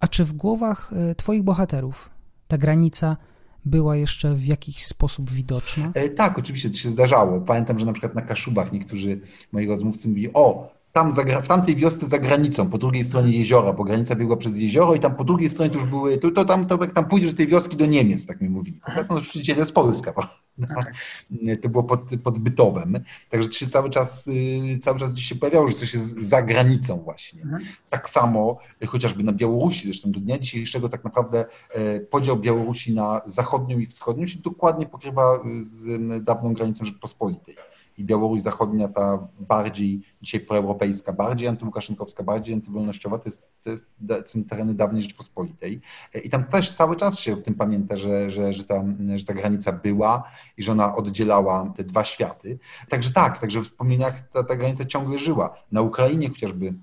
A 0.00 0.08
czy 0.08 0.24
w 0.24 0.32
głowach 0.32 0.92
e, 0.92 1.14
Twoich 1.14 1.42
bohaterów 1.42 2.15
ta 2.48 2.58
granica 2.58 3.16
była 3.64 3.96
jeszcze 3.96 4.34
w 4.34 4.46
jakiś 4.46 4.86
sposób 4.86 5.30
widoczna? 5.30 5.90
E, 5.94 6.08
tak, 6.08 6.38
oczywiście 6.38 6.70
to 6.70 6.76
się 6.76 6.90
zdarzało. 6.90 7.40
Pamiętam, 7.40 7.78
że 7.78 7.86
na 7.86 7.92
przykład 7.92 8.14
na 8.14 8.22
Kaszubach 8.22 8.72
niektórzy 8.72 9.20
moi 9.52 9.66
rozmówcy 9.66 10.08
mówili, 10.08 10.30
o, 10.34 10.75
tam 10.96 11.12
w 11.42 11.48
tamtej 11.48 11.76
wiosce 11.76 12.06
za 12.06 12.18
granicą, 12.18 12.70
po 12.70 12.78
drugiej 12.78 13.04
stronie 13.04 13.38
jeziora, 13.38 13.72
bo 13.72 13.84
granica 13.84 14.14
biegła 14.14 14.36
przez 14.36 14.58
jezioro 14.58 14.94
i 14.94 14.98
tam 14.98 15.14
po 15.14 15.24
drugiej 15.24 15.50
stronie 15.50 15.74
już 15.74 15.84
były, 15.84 16.18
to, 16.18 16.30
to 16.30 16.44
tam, 16.44 16.66
to 16.66 16.78
jak 16.80 16.92
tam 16.92 17.04
pójdziesz 17.04 17.30
do 17.30 17.36
tej 17.36 17.46
wioski 17.46 17.76
do 17.76 17.86
Niemiec, 17.86 18.26
tak 18.26 18.40
mi 18.40 18.48
mówili. 18.48 18.80
Tak, 18.86 19.08
no 19.10 19.20
to 19.20 19.52
jest 19.56 19.74
Polska, 19.74 20.12
bo 20.12 20.22
tak. 20.68 20.92
to 21.62 21.68
było 21.68 21.84
pod, 21.84 22.00
pod 22.24 22.38
Bytowem. 22.38 23.00
Także 23.30 23.52
się 23.52 23.66
cały 23.66 23.90
czas, 23.90 24.26
y, 24.26 24.78
cały 24.78 24.98
czas 24.98 25.12
gdzieś 25.12 25.26
się 25.26 25.34
pojawiało, 25.34 25.68
że 25.68 25.74
coś 25.74 25.94
jest 25.94 26.22
za 26.22 26.42
granicą 26.42 26.96
właśnie. 26.96 27.42
Mhm. 27.42 27.64
Tak 27.90 28.08
samo 28.08 28.58
chociażby 28.86 29.24
na 29.24 29.32
Białorusi, 29.32 29.86
zresztą 29.86 30.12
do 30.12 30.20
dnia 30.20 30.38
dzisiejszego 30.38 30.88
tak 30.88 31.04
naprawdę 31.04 31.44
e, 31.70 32.00
podział 32.00 32.36
Białorusi 32.36 32.94
na 32.94 33.20
zachodnią 33.26 33.78
i 33.78 33.86
wschodnią 33.86 34.26
się 34.26 34.38
dokładnie 34.38 34.86
pokrywa 34.86 35.38
z 35.60 36.24
dawną 36.24 36.54
granicą 36.54 36.84
Rzeczpospolitej 36.84 37.56
i 37.98 38.04
Białoruś 38.04 38.42
Zachodnia, 38.42 38.88
ta 38.88 39.28
bardziej 39.40 40.02
dzisiaj 40.22 40.40
proeuropejska, 40.40 41.12
bardziej 41.12 41.48
antylukaszenkowska, 41.48 42.22
bardziej 42.22 42.54
antywolnościowa, 42.54 43.18
to, 43.18 43.28
jest, 43.28 43.48
to, 43.62 43.70
jest, 43.70 43.86
to 44.08 44.14
są 44.26 44.44
tereny 44.44 44.74
dawniej 44.74 45.02
Rzeczpospolitej. 45.02 45.80
I 46.24 46.30
tam 46.30 46.44
też 46.44 46.72
cały 46.72 46.96
czas 46.96 47.18
się 47.18 47.34
o 47.34 47.36
tym 47.36 47.54
pamięta, 47.54 47.96
że, 47.96 48.30
że, 48.30 48.52
że, 48.52 48.64
ta, 48.64 48.84
że 49.16 49.24
ta 49.24 49.34
granica 49.34 49.72
była 49.72 50.22
i 50.56 50.62
że 50.62 50.72
ona 50.72 50.96
oddzielała 50.96 51.72
te 51.76 51.84
dwa 51.84 52.04
światy. 52.04 52.58
Także 52.88 53.10
tak, 53.10 53.40
także 53.40 53.60
w 53.60 53.64
wspomnieniach 53.64 54.28
ta, 54.28 54.44
ta 54.44 54.56
granica 54.56 54.84
ciągle 54.84 55.18
żyła. 55.18 55.56
Na 55.72 55.82
Ukrainie 55.82 56.28
chociażby 56.28 56.74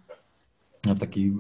w 0.88 1.00
takiej 1.00 1.34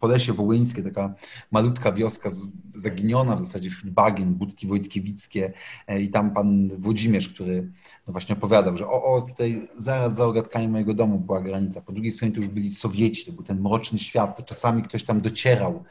Polesie 0.00 0.32
Wołyńskie, 0.32 0.82
taka 0.82 1.14
malutka 1.50 1.92
wioska 1.92 2.30
zaginiona 2.74 3.36
w 3.36 3.40
zasadzie 3.40 3.70
wśród 3.70 3.92
bagien, 3.92 4.34
budki 4.34 4.66
wojtkiewickie. 4.66 5.52
E, 5.86 6.00
i 6.00 6.08
tam 6.08 6.30
pan 6.30 6.68
Włodzimierz, 6.78 7.28
który 7.28 7.70
no 8.06 8.12
właśnie 8.12 8.34
opowiadał, 8.34 8.76
że 8.76 8.86
o, 8.86 9.04
o, 9.04 9.22
tutaj 9.22 9.68
zaraz 9.76 10.14
za 10.14 10.24
ogadkami 10.24 10.68
mojego 10.68 10.94
domu 10.94 11.18
była 11.18 11.42
granica, 11.42 11.80
po 11.80 11.92
drugiej 11.92 12.12
stronie 12.12 12.34
to 12.34 12.40
już 12.40 12.48
byli 12.48 12.70
Sowieci, 12.72 13.26
to 13.26 13.32
był 13.32 13.44
ten 13.44 13.60
mroczny 13.60 13.98
świat, 13.98 14.36
to 14.36 14.42
czasami 14.42 14.82
ktoś 14.82 15.04
tam 15.04 15.20
docierał 15.20 15.84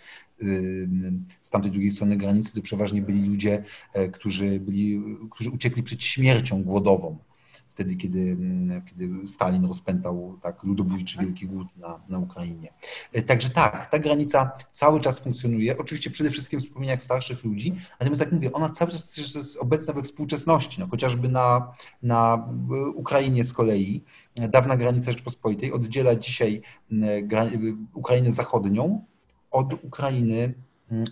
z 1.41 1.49
tamtej 1.49 1.71
drugiej 1.71 1.91
strony 1.91 2.17
granicy, 2.17 2.53
to 2.53 2.61
przeważnie 2.61 3.01
byli 3.01 3.25
ludzie, 3.25 3.63
e, 3.93 4.07
którzy, 4.07 4.59
byli, 4.59 5.03
którzy 5.31 5.49
uciekli 5.49 5.83
przed 5.83 6.03
śmiercią 6.03 6.63
głodową 6.63 7.17
wtedy, 7.69 7.95
kiedy, 7.95 8.19
mm, 8.19 8.81
kiedy 8.85 9.27
Stalin 9.27 9.65
rozpętał 9.65 10.37
tak 10.41 10.63
ludobójczy 10.63 11.19
wielki 11.19 11.47
głód 11.47 11.67
na, 11.77 11.99
na 12.09 12.19
Ukrainie. 12.19 12.73
E, 13.13 13.21
także 13.21 13.49
tak, 13.49 13.91
ta 13.91 13.99
granica 13.99 14.51
cały 14.73 14.99
czas 14.99 15.19
funkcjonuje, 15.19 15.77
oczywiście 15.77 16.09
przede 16.09 16.29
wszystkim 16.29 16.59
w 16.59 16.63
wspomnieniach 16.63 17.03
starszych 17.03 17.43
ludzi, 17.43 17.75
natomiast 17.99 18.21
jak 18.21 18.31
mówię, 18.31 18.51
ona 18.53 18.69
cały 18.69 18.91
czas 18.91 19.17
jest 19.17 19.57
obecna 19.57 19.93
we 19.93 20.03
współczesności, 20.03 20.79
no, 20.79 20.87
chociażby 20.87 21.29
na, 21.29 21.73
na 22.03 22.49
Ukrainie 22.95 23.43
z 23.43 23.53
kolei, 23.53 24.03
dawna 24.35 24.77
granica 24.77 25.11
Rzeczpospolitej 25.11 25.71
oddziela 25.71 26.15
dzisiaj 26.15 26.61
Ukrainę 27.93 28.31
zachodnią 28.31 29.05
od 29.51 29.83
Ukrainy, 29.83 30.53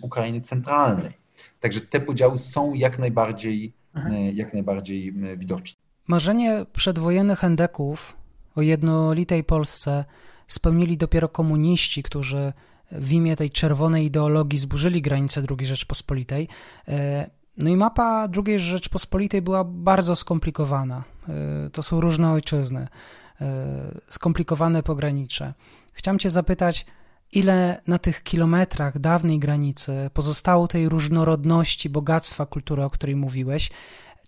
Ukrainy 0.02 0.40
centralnej. 0.40 1.12
Także 1.60 1.80
te 1.80 2.00
podziały 2.00 2.38
są 2.38 2.74
jak 2.74 2.98
najbardziej, 2.98 3.72
mhm. 3.94 4.36
jak 4.36 4.52
najbardziej 4.52 5.12
widoczne. 5.36 5.77
Marzenie 6.08 6.66
przedwojennych 6.72 7.44
endeków 7.44 8.16
o 8.56 8.62
jednolitej 8.62 9.44
Polsce 9.44 10.04
spełnili 10.46 10.96
dopiero 10.96 11.28
komuniści, 11.28 12.02
którzy 12.02 12.52
w 12.92 13.12
imię 13.12 13.36
tej 13.36 13.50
czerwonej 13.50 14.06
ideologii 14.06 14.58
zburzyli 14.58 15.02
granice 15.02 15.42
II 15.50 15.66
Rzeczpospolitej. 15.66 16.48
E, 16.88 17.30
no 17.56 17.70
i 17.70 17.76
mapa 17.76 18.28
II 18.46 18.60
Rzeczpospolitej 18.60 19.42
była 19.42 19.64
bardzo 19.64 20.16
skomplikowana. 20.16 21.04
E, 21.28 21.70
to 21.70 21.82
są 21.82 22.00
różne 22.00 22.30
ojczyzny, 22.30 22.88
e, 23.40 24.00
skomplikowane 24.10 24.82
pogranicze. 24.82 25.54
Chciałem 25.92 26.18
Cię 26.18 26.30
zapytać, 26.30 26.86
ile 27.32 27.80
na 27.86 27.98
tych 27.98 28.22
kilometrach 28.22 28.98
dawnej 28.98 29.38
granicy 29.38 30.10
pozostało 30.14 30.68
tej 30.68 30.88
różnorodności, 30.88 31.90
bogactwa 31.90 32.46
kultury, 32.46 32.84
o 32.84 32.90
której 32.90 33.16
mówiłeś, 33.16 33.70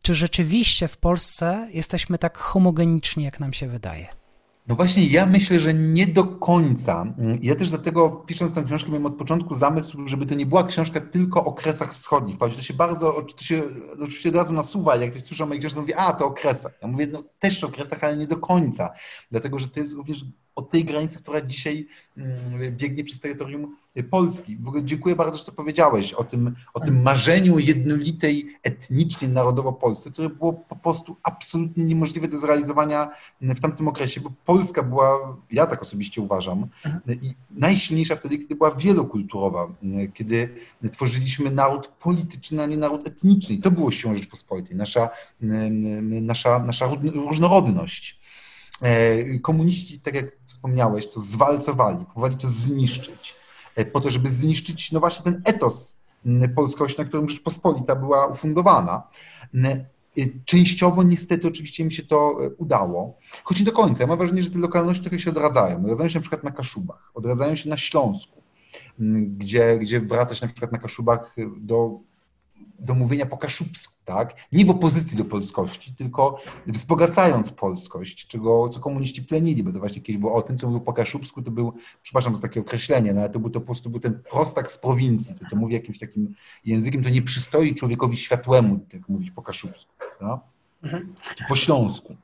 czy 0.02 0.14
rzeczywiście 0.14 0.88
w 0.88 0.96
Polsce 0.96 1.68
jesteśmy 1.72 2.18
tak 2.18 2.38
homogeniczni, 2.38 3.24
jak 3.24 3.40
nam 3.40 3.52
się 3.52 3.68
wydaje? 3.68 4.20
No 4.68 4.76
właśnie, 4.76 5.06
ja 5.06 5.26
myślę, 5.26 5.60
że 5.60 5.74
nie 5.74 6.06
do 6.06 6.24
końca. 6.24 7.14
Ja 7.42 7.54
też 7.54 7.70
dlatego, 7.70 8.10
pisząc 8.10 8.52
tę 8.52 8.64
książkę, 8.64 8.88
miałem 8.88 9.06
od 9.06 9.16
początku 9.16 9.54
zamysł, 9.54 10.06
żeby 10.06 10.26
to 10.26 10.34
nie 10.34 10.46
była 10.46 10.64
książka 10.64 11.00
tylko 11.00 11.44
o 11.44 11.52
kresach 11.52 11.94
wschodnich. 11.94 12.38
To 12.38 12.50
się 12.50 12.74
bardzo, 12.74 13.22
to 13.36 13.44
się 13.44 13.62
oczywiście 14.00 14.28
od 14.28 14.34
razu 14.34 14.52
nasuwa, 14.52 14.96
jak 14.96 15.10
ktoś 15.10 15.22
słyszy 15.22 15.44
o 15.44 15.46
mojej 15.46 15.60
książce, 15.60 15.80
mówi, 15.80 15.94
a 15.94 16.12
to 16.12 16.26
o 16.26 16.30
kresach. 16.30 16.78
Ja 16.82 16.88
mówię, 16.88 17.06
no 17.06 17.24
też 17.38 17.64
o 17.64 17.68
kresach, 17.68 18.04
ale 18.04 18.16
nie 18.16 18.26
do 18.26 18.36
końca. 18.36 18.90
Dlatego, 19.30 19.58
że 19.58 19.68
to 19.68 19.80
jest 19.80 19.94
również 19.94 20.24
od 20.54 20.70
tej 20.70 20.84
granicy, 20.84 21.18
która 21.18 21.40
dzisiaj 21.40 21.86
mm, 22.16 22.76
biegnie 22.76 23.04
przez 23.04 23.20
terytorium 23.20 23.76
Polski. 24.10 24.56
W 24.56 24.68
ogóle 24.68 24.84
dziękuję 24.84 25.16
bardzo, 25.16 25.38
że 25.38 25.44
to 25.44 25.52
powiedziałeś 25.52 26.12
o 26.12 26.24
tym, 26.24 26.54
o 26.74 26.80
tym 26.80 27.02
marzeniu 27.02 27.58
jednolitej 27.58 28.56
etnicznie, 28.62 29.28
narodowo 29.28 29.72
Polsce, 29.72 30.10
które 30.10 30.28
było 30.28 30.52
po 30.52 30.76
prostu 30.76 31.16
absolutnie 31.22 31.84
niemożliwe 31.84 32.28
do 32.28 32.38
zrealizowania 32.38 33.08
w 33.40 33.60
tamtym 33.60 33.88
okresie, 33.88 34.20
bo 34.20 34.32
Polska 34.44 34.82
była, 34.82 35.36
ja 35.52 35.66
tak 35.66 35.82
osobiście 35.82 36.20
uważam, 36.20 36.66
i 37.22 37.34
najsilniejsza 37.50 38.16
wtedy, 38.16 38.38
kiedy 38.38 38.54
była 38.54 38.70
wielokulturowa, 38.70 39.68
kiedy 40.14 40.54
tworzyliśmy 40.92 41.50
naród 41.50 41.88
polityczny, 41.88 42.62
a 42.62 42.66
nie 42.66 42.76
naród 42.76 43.06
etniczny. 43.06 43.54
I 43.54 43.60
to 43.60 43.70
było 43.70 43.90
siłą 43.90 44.14
Rzeczpospolitej, 44.14 44.76
nasza, 44.76 45.08
nasza, 46.20 46.58
nasza 46.58 46.90
różnorodność. 47.14 48.20
E, 48.82 49.38
komuniści, 49.38 50.00
tak 50.00 50.14
jak 50.14 50.36
wspomniałeś, 50.46 51.06
to 51.06 51.20
zwalcowali, 51.20 52.04
próbowali 52.04 52.36
to 52.36 52.48
zniszczyć, 52.48 53.39
po 53.92 54.00
to, 54.00 54.10
żeby 54.10 54.30
zniszczyć 54.30 54.92
no 54.92 55.00
właśnie 55.00 55.24
ten 55.24 55.42
etos 55.44 55.96
polskości, 56.54 56.98
na 56.98 57.04
którym 57.04 57.28
Rzeczpospolita 57.28 57.96
była 57.96 58.26
ufundowana. 58.26 59.02
Częściowo 60.44 61.02
niestety 61.02 61.48
oczywiście 61.48 61.84
mi 61.84 61.92
się 61.92 62.02
to 62.02 62.36
e, 62.44 62.50
udało, 62.50 63.18
choć 63.44 63.58
nie 63.58 63.64
do 63.64 63.72
końca. 63.72 64.02
Ja 64.02 64.06
mam 64.06 64.18
wrażenie, 64.18 64.42
że 64.42 64.50
te 64.50 64.58
lokalności 64.58 65.02
trochę 65.02 65.18
się 65.18 65.30
odradzają. 65.30 65.78
Odradzają 65.78 66.08
się 66.08 66.18
na 66.18 66.20
przykład 66.20 66.44
na 66.44 66.50
Kaszubach, 66.50 67.10
odradzają 67.14 67.54
się 67.54 67.68
na 67.68 67.76
Śląsku, 67.76 68.42
gdzie, 69.38 69.78
gdzie 69.78 70.00
wracać 70.00 70.40
na 70.40 70.48
przykład 70.48 70.72
na 70.72 70.78
Kaszubach 70.78 71.36
do 71.56 72.00
do 72.78 72.94
mówienia 72.94 73.26
po 73.26 73.36
kaszubsku, 73.38 73.94
tak? 74.04 74.34
Nie 74.52 74.64
w 74.64 74.70
opozycji 74.70 75.18
do 75.18 75.24
polskości, 75.24 75.94
tylko 75.94 76.40
wzbogacając 76.66 77.52
polskość, 77.52 78.26
czego, 78.26 78.68
co 78.68 78.80
komuniści 78.80 79.22
plenili, 79.22 79.62
bo 79.62 79.72
to 79.72 79.78
właśnie 79.78 80.02
kiedyś 80.02 80.20
było 80.20 80.34
o 80.34 80.42
tym, 80.42 80.58
co 80.58 80.66
mówił 80.66 80.80
po 80.80 80.92
kaszubsku, 80.92 81.42
to 81.42 81.50
był, 81.50 81.72
przepraszam 82.02 82.36
za 82.36 82.42
takie 82.42 82.60
określenie, 82.60 83.14
no 83.14 83.20
ale 83.20 83.30
to 83.30 83.38
był 83.38 83.50
to 83.50 83.60
po 83.60 83.66
prostu 83.66 83.90
był 83.90 84.00
ten 84.00 84.22
prostak 84.30 84.70
z 84.70 84.78
prowincji, 84.78 85.34
co 85.34 85.44
to 85.50 85.56
mówi 85.56 85.74
jakimś 85.74 85.98
takim 85.98 86.34
językiem, 86.64 87.02
to 87.02 87.10
nie 87.10 87.22
przystoi 87.22 87.74
człowiekowi 87.74 88.16
światłemu 88.16 88.78
tak 88.78 89.08
mówić 89.08 89.30
po 89.30 89.42
kaszubsku, 89.42 89.92
no? 90.20 90.40
mhm. 90.82 91.14
po 91.48 91.56
śląsku. 91.56 92.16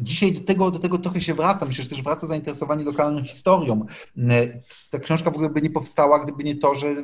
Dzisiaj 0.00 0.32
do 0.32 0.40
tego, 0.40 0.70
do 0.70 0.78
tego 0.78 0.98
trochę 0.98 1.20
się 1.20 1.34
wraca. 1.34 1.66
Myślę, 1.66 1.84
że 1.84 1.90
też 1.90 2.02
wraca 2.02 2.26
zainteresowanie 2.26 2.84
lokalną 2.84 3.24
historią. 3.24 3.86
Ta 4.90 4.98
książka 4.98 5.30
w 5.30 5.34
ogóle 5.34 5.50
by 5.50 5.62
nie 5.62 5.70
powstała, 5.70 6.18
gdyby 6.18 6.44
nie 6.44 6.56
to, 6.56 6.74
że, 6.74 6.94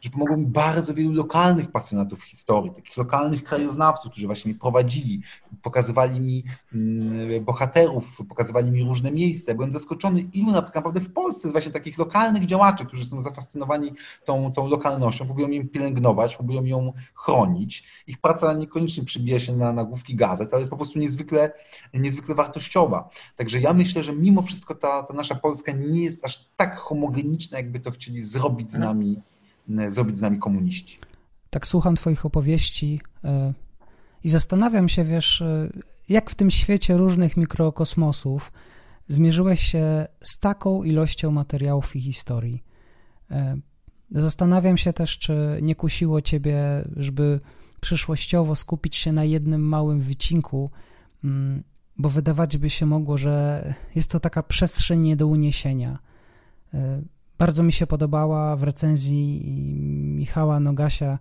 że 0.00 0.10
pomogło 0.10 0.36
mi 0.36 0.46
bardzo 0.46 0.94
wielu 0.94 1.12
lokalnych 1.12 1.70
pasjonatów 1.70 2.22
historii, 2.22 2.70
takich 2.70 2.96
lokalnych 2.96 3.44
krajoznawców, 3.44 4.10
którzy 4.12 4.26
właśnie 4.26 4.52
mi 4.52 4.58
prowadzili, 4.58 5.20
pokazywali 5.62 6.20
mi 6.20 6.44
mm, 6.74 7.44
bohaterów, 7.44 8.18
pokazywali 8.28 8.70
mi 8.70 8.84
różne 8.84 9.12
miejsca. 9.12 9.54
Byłem 9.54 9.72
zaskoczony, 9.72 10.20
ilu 10.20 10.50
naprawdę 10.52 11.00
w 11.00 11.12
Polsce 11.12 11.48
jest 11.48 11.52
właśnie 11.52 11.72
takich 11.72 11.98
lokalnych 11.98 12.46
działaczy, 12.46 12.86
którzy 12.86 13.04
są 13.04 13.20
zafascynowani 13.20 13.92
tą, 14.24 14.52
tą 14.52 14.68
lokalnością, 14.68 15.24
próbują 15.24 15.48
ją 15.48 15.68
pielęgnować, 15.68 16.36
próbują 16.36 16.64
ją 16.64 16.92
chronić. 17.14 17.84
Ich 18.06 18.18
praca 18.18 18.52
niekoniecznie 18.52 19.04
przybija 19.04 19.40
się 19.40 19.56
na 19.56 19.72
nagłówki 19.72 20.16
gazet, 20.16 20.48
ale 20.52 20.60
jest 20.60 20.70
po 20.70 20.76
prostu 20.76 20.98
niezwykle, 20.98 21.49
niezwykle 21.94 22.34
wartościowa. 22.34 23.10
Także 23.36 23.60
ja 23.60 23.72
myślę, 23.72 24.02
że 24.02 24.12
mimo 24.12 24.42
wszystko 24.42 24.74
ta, 24.74 25.02
ta 25.02 25.14
nasza 25.14 25.34
Polska 25.34 25.72
nie 25.72 26.02
jest 26.02 26.24
aż 26.24 26.50
tak 26.56 26.76
homogeniczna, 26.76 27.58
jakby 27.58 27.80
to 27.80 27.90
chcieli 27.90 28.22
zrobić 28.22 28.72
z 28.72 28.78
nami, 28.78 29.22
zrobić 29.88 30.16
z 30.16 30.20
nami 30.20 30.38
komuniści. 30.38 30.98
Tak 31.50 31.66
słucham 31.66 31.96
Twoich 31.96 32.26
opowieści 32.26 33.00
e, 33.24 33.52
i 34.24 34.28
zastanawiam 34.28 34.88
się, 34.88 35.04
wiesz, 35.04 35.42
e, 35.42 35.70
jak 36.08 36.30
w 36.30 36.34
tym 36.34 36.50
świecie 36.50 36.96
różnych 36.96 37.36
mikrokosmosów 37.36 38.52
zmierzyłeś 39.06 39.60
się 39.60 40.06
z 40.22 40.38
taką 40.38 40.82
ilością 40.82 41.30
materiałów 41.30 41.96
i 41.96 42.00
historii. 42.00 42.64
E, 43.30 43.56
zastanawiam 44.10 44.76
się 44.76 44.92
też, 44.92 45.18
czy 45.18 45.58
nie 45.62 45.74
kusiło 45.74 46.20
Ciebie, 46.20 46.58
żeby 46.96 47.40
przyszłościowo 47.80 48.56
skupić 48.56 48.96
się 48.96 49.12
na 49.12 49.24
jednym 49.24 49.68
małym 49.68 50.00
wycinku, 50.00 50.70
bo 51.98 52.08
wydawać 52.08 52.56
by 52.56 52.70
się 52.70 52.86
mogło, 52.86 53.18
że 53.18 53.74
jest 53.94 54.10
to 54.10 54.20
taka 54.20 54.42
przestrzeń 54.42 55.00
nie 55.00 55.16
do 55.16 55.26
uniesienia. 55.26 55.98
E, 56.74 57.02
bardzo 57.38 57.62
mi 57.62 57.72
się 57.72 57.86
podobała 57.86 58.56
w 58.56 58.62
recenzji 58.62 59.42
Michała 60.16 60.60
Nogasia 60.60 61.18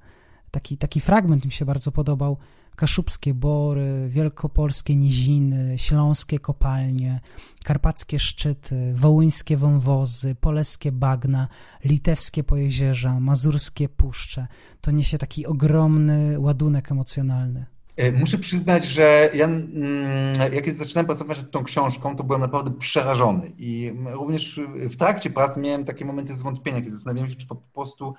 taki, 0.52 0.78
taki 0.78 1.02
fragment 1.02 1.46
mi 1.46 1.52
się 1.52 1.66
bardzo 1.66 1.92
podobał. 1.92 2.38
Kaszubskie 2.76 3.34
bory, 3.34 4.10
wielkopolskie 4.10 4.96
niziny, 4.96 5.78
śląskie 5.78 6.40
kopalnie, 6.40 7.20
karpackie 7.64 8.20
szczyty, 8.20 8.94
wołyńskie 8.96 9.58
wąwozy, 9.58 10.36
polskie 10.36 10.92
bagna, 10.92 11.48
litewskie 11.84 12.44
pojezierza, 12.44 13.20
mazurskie 13.20 13.90
puszcze. 13.90 14.48
To 14.82 14.92
niesie 14.92 15.18
taki 15.18 15.46
ogromny 15.46 16.40
ładunek 16.40 16.92
emocjonalny. 16.92 17.66
E, 18.00 18.12
muszę 18.12 18.38
przyznać, 18.38 18.86
że 18.86 19.30
ja 19.34 19.46
mm, 19.46 20.54
jak 20.54 20.74
zaczynałem 20.74 21.06
pracować 21.06 21.38
nad 21.38 21.52
tą 21.52 21.64
książką, 21.64 22.16
to 22.16 22.24
byłem 22.24 22.42
naprawdę 22.42 22.72
przerażony. 22.72 23.52
I 23.58 23.94
również 24.06 24.62
w 24.76 24.98
trakcie 24.98 25.30
pracy 25.30 25.60
miałem 25.60 25.86
takie 25.86 26.06
momenty 26.06 26.34
zwątpienia, 26.34 26.82
kiedy 26.82 26.92
zastanawiałem 26.92 27.30
się, 27.30 27.36
czy 27.36 27.48
po 27.48 27.56
prostu 27.56 28.14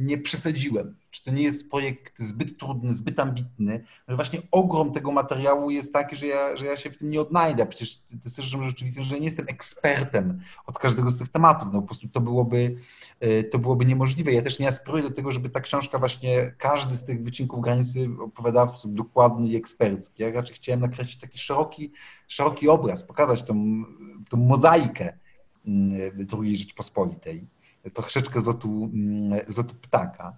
nie 0.00 0.18
przesadziłem, 0.18 0.96
czy 1.10 1.24
to 1.24 1.30
nie 1.30 1.42
jest 1.42 1.70
projekt 1.70 2.18
zbyt 2.18 2.58
trudny, 2.58 2.94
zbyt 2.94 3.20
ambitny, 3.20 3.84
że 4.08 4.16
właśnie 4.16 4.42
ogrom 4.50 4.92
tego 4.92 5.12
materiału 5.12 5.70
jest 5.70 5.92
taki, 5.92 6.16
że 6.16 6.26
ja, 6.26 6.56
że 6.56 6.66
ja 6.66 6.76
się 6.76 6.90
w 6.90 6.96
tym 6.96 7.10
nie 7.10 7.20
odnajdę. 7.20 7.66
Przecież 7.66 7.96
ty, 7.96 8.18
ty 8.18 8.34
też 8.36 8.46
rzeczywiście, 8.46 9.02
że 9.02 9.20
nie 9.20 9.26
jestem 9.26 9.46
ekspertem 9.48 10.40
od 10.66 10.78
każdego 10.78 11.10
z 11.10 11.18
tych 11.18 11.28
tematów. 11.28 11.68
No 11.72 11.80
po 11.80 11.86
prostu 11.86 12.08
to 12.08 12.20
byłoby, 12.20 12.76
e, 13.20 13.44
to 13.44 13.58
byłoby 13.58 13.84
niemożliwe. 13.84 14.32
Ja 14.32 14.42
też 14.42 14.58
nie 14.58 14.68
aspiruję 14.68 15.02
do 15.02 15.10
tego, 15.10 15.32
żeby 15.32 15.48
ta 15.48 15.60
książka 15.60 15.98
właśnie, 15.98 16.54
każdy 16.58 16.96
z 16.96 17.04
tych 17.04 17.24
wycinków 17.24 17.60
granicy 17.60 18.08
opowiadała 18.20 18.66
w 18.66 18.68
sposób 18.68 18.92
dokładny 19.10 19.48
i 19.48 19.56
ekspercki. 19.56 20.22
Ja 20.22 20.32
raczej 20.32 20.56
chciałem 20.56 20.80
nakreślić 20.80 21.20
taki 21.20 21.38
szeroki, 21.38 21.92
szeroki 22.28 22.68
obraz, 22.68 23.04
pokazać 23.04 23.42
tą, 23.42 23.84
tą 24.28 24.36
mozaikę 24.36 25.18
II 25.66 26.28
mm, 26.32 26.54
Rzeczpospolitej 26.54 27.46
troszeczkę 27.94 28.40
z 28.40 28.46
lotu, 28.46 28.90
mm, 28.94 29.40
z 29.48 29.58
lotu 29.58 29.74
ptaka. 29.74 30.36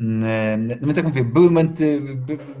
Mm, 0.00 0.66
no 0.66 0.86
więc 0.86 0.96
jak 0.96 1.06
mówię, 1.06 1.24
były 1.24 1.46
momenty 1.46 2.02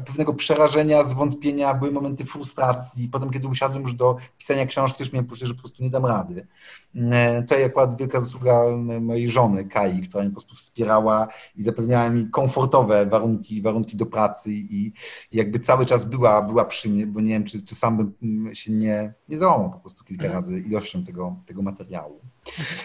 pewnego 0.06 0.34
przerażenia, 0.34 1.04
zwątpienia, 1.04 1.74
były 1.74 1.92
momenty 1.92 2.24
frustracji. 2.24 3.08
Potem, 3.08 3.30
kiedy 3.30 3.48
usiadłem 3.48 3.82
już 3.82 3.94
do 3.94 4.16
pisania 4.38 4.66
książki, 4.66 4.98
też 4.98 5.12
miałem 5.12 5.26
poczucie, 5.26 5.46
że 5.46 5.54
po 5.54 5.60
prostu 5.60 5.82
nie 5.82 5.90
dam 5.90 6.06
rady. 6.06 6.46
Mm, 6.94 7.42
tutaj 7.42 7.64
akurat 7.64 7.98
wielka 7.98 8.20
zasługa 8.20 8.62
mojej 9.00 9.28
żony, 9.28 9.64
Kai, 9.64 10.08
która 10.08 10.22
mnie 10.22 10.30
po 10.30 10.34
prostu 10.34 10.54
wspierała 10.54 11.28
i 11.56 11.62
zapewniała 11.62 12.10
mi 12.10 12.30
komfortowe 12.30 13.06
warunki, 13.06 13.62
warunki 13.62 13.96
do 13.96 14.06
pracy 14.06 14.50
i 14.52 14.92
jakby 15.32 15.58
cały 15.58 15.86
czas 15.86 16.04
była, 16.04 16.42
była 16.42 16.64
przy 16.64 16.88
mnie, 16.88 17.06
bo 17.06 17.20
nie 17.20 17.28
wiem, 17.28 17.44
czy, 17.44 17.64
czy 17.64 17.74
sam 17.74 17.96
bym 17.96 18.54
się 18.54 18.72
nie, 18.72 19.14
nie 19.28 19.38
załamał 19.38 19.70
po 19.70 19.78
prostu 19.78 20.04
kilka 20.04 20.24
mhm. 20.24 20.42
razy 20.42 20.60
ilością 20.60 21.04
tego, 21.04 21.36
tego 21.46 21.62
materiału. 21.62 22.20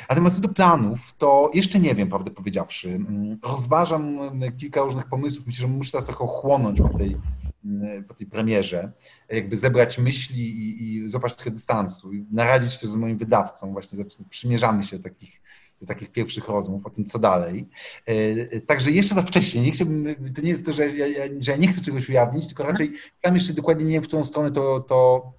Natomiast 0.09 0.35
co 0.35 0.41
do 0.41 0.49
planów, 0.49 1.13
to 1.17 1.51
jeszcze 1.53 1.79
nie 1.79 1.95
wiem, 1.95 2.09
prawdę 2.09 2.31
powiedziawszy. 2.31 2.99
Rozważam 3.43 4.19
mm, 4.19 4.57
kilka 4.57 4.81
różnych 4.81 5.05
pomysłów. 5.05 5.47
Myślę, 5.47 5.61
że 5.61 5.67
muszę 5.67 5.91
teraz 5.91 6.05
trochę 6.05 6.23
ochłonąć 6.23 6.81
po 6.81 6.97
tej, 6.97 7.17
mm, 7.65 8.03
po 8.03 8.13
tej 8.13 8.27
premierze, 8.27 8.91
jakby 9.29 9.57
zebrać 9.57 9.97
myśli 9.97 10.49
i, 10.49 10.83
i 10.83 11.09
złapać 11.09 11.35
trochę 11.35 11.51
dystansu 11.51 12.13
i 12.13 12.25
naradzić 12.31 12.73
się 12.73 12.87
z 12.87 12.95
moim 12.95 13.17
wydawcą. 13.17 13.71
Właśnie 13.71 13.97
zaczynamy, 13.97 14.29
przymierzamy 14.29 14.83
się 14.83 14.97
do 14.97 15.03
takich, 15.03 15.41
do 15.81 15.87
takich 15.87 16.11
pierwszych 16.11 16.47
rozmów 16.47 16.85
o 16.85 16.89
tym, 16.89 17.05
co 17.05 17.19
dalej. 17.19 17.67
E, 18.05 18.61
także 18.61 18.91
jeszcze 18.91 19.15
za 19.15 19.21
wcześnie. 19.21 19.61
Nie 19.61 19.71
chciałbym, 19.71 20.15
to 20.35 20.41
nie 20.41 20.49
jest 20.49 20.65
to, 20.65 20.73
że 20.73 20.89
ja, 20.89 21.05
że 21.39 21.51
ja 21.51 21.57
nie 21.57 21.67
chcę 21.67 21.81
czegoś 21.81 22.09
ujawnić, 22.09 22.47
tylko 22.47 22.63
raczej 22.63 22.93
tam 23.21 23.33
jeszcze 23.33 23.53
dokładnie 23.53 23.85
nie 23.85 23.93
wiem, 23.93 24.03
w 24.03 24.07
którą 24.07 24.23
stronę 24.23 24.51
to, 24.51 24.79
to 24.79 25.31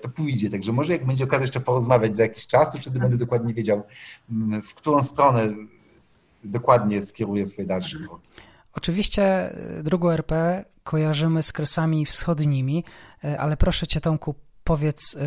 to 0.00 0.08
pójdzie. 0.08 0.50
Także 0.50 0.72
może 0.72 0.92
jak 0.92 1.06
będzie 1.06 1.24
okazja 1.24 1.42
jeszcze 1.42 1.60
porozmawiać 1.60 2.16
za 2.16 2.22
jakiś 2.22 2.46
czas, 2.46 2.72
to 2.72 2.78
wtedy 2.78 2.98
będę 2.98 3.16
dokładnie 3.16 3.54
wiedział, 3.54 3.82
mm, 4.30 4.62
w 4.62 4.74
którą 4.74 5.02
stronę 5.02 5.54
dokładnie 6.44 7.02
skieruję 7.02 7.46
swoje 7.46 7.68
dalsze 7.68 7.98
kroki. 7.98 8.28
Oczywiście 8.72 9.54
y, 9.78 9.82
drugą 9.82 10.10
RP 10.10 10.64
kojarzymy 10.82 11.42
z 11.42 11.52
kresami 11.52 12.06
wschodnimi, 12.06 12.84
y, 13.24 13.40
ale 13.40 13.56
proszę 13.56 13.86
cię 13.86 14.00
Tomku, 14.00 14.34
powiedz, 14.64 15.18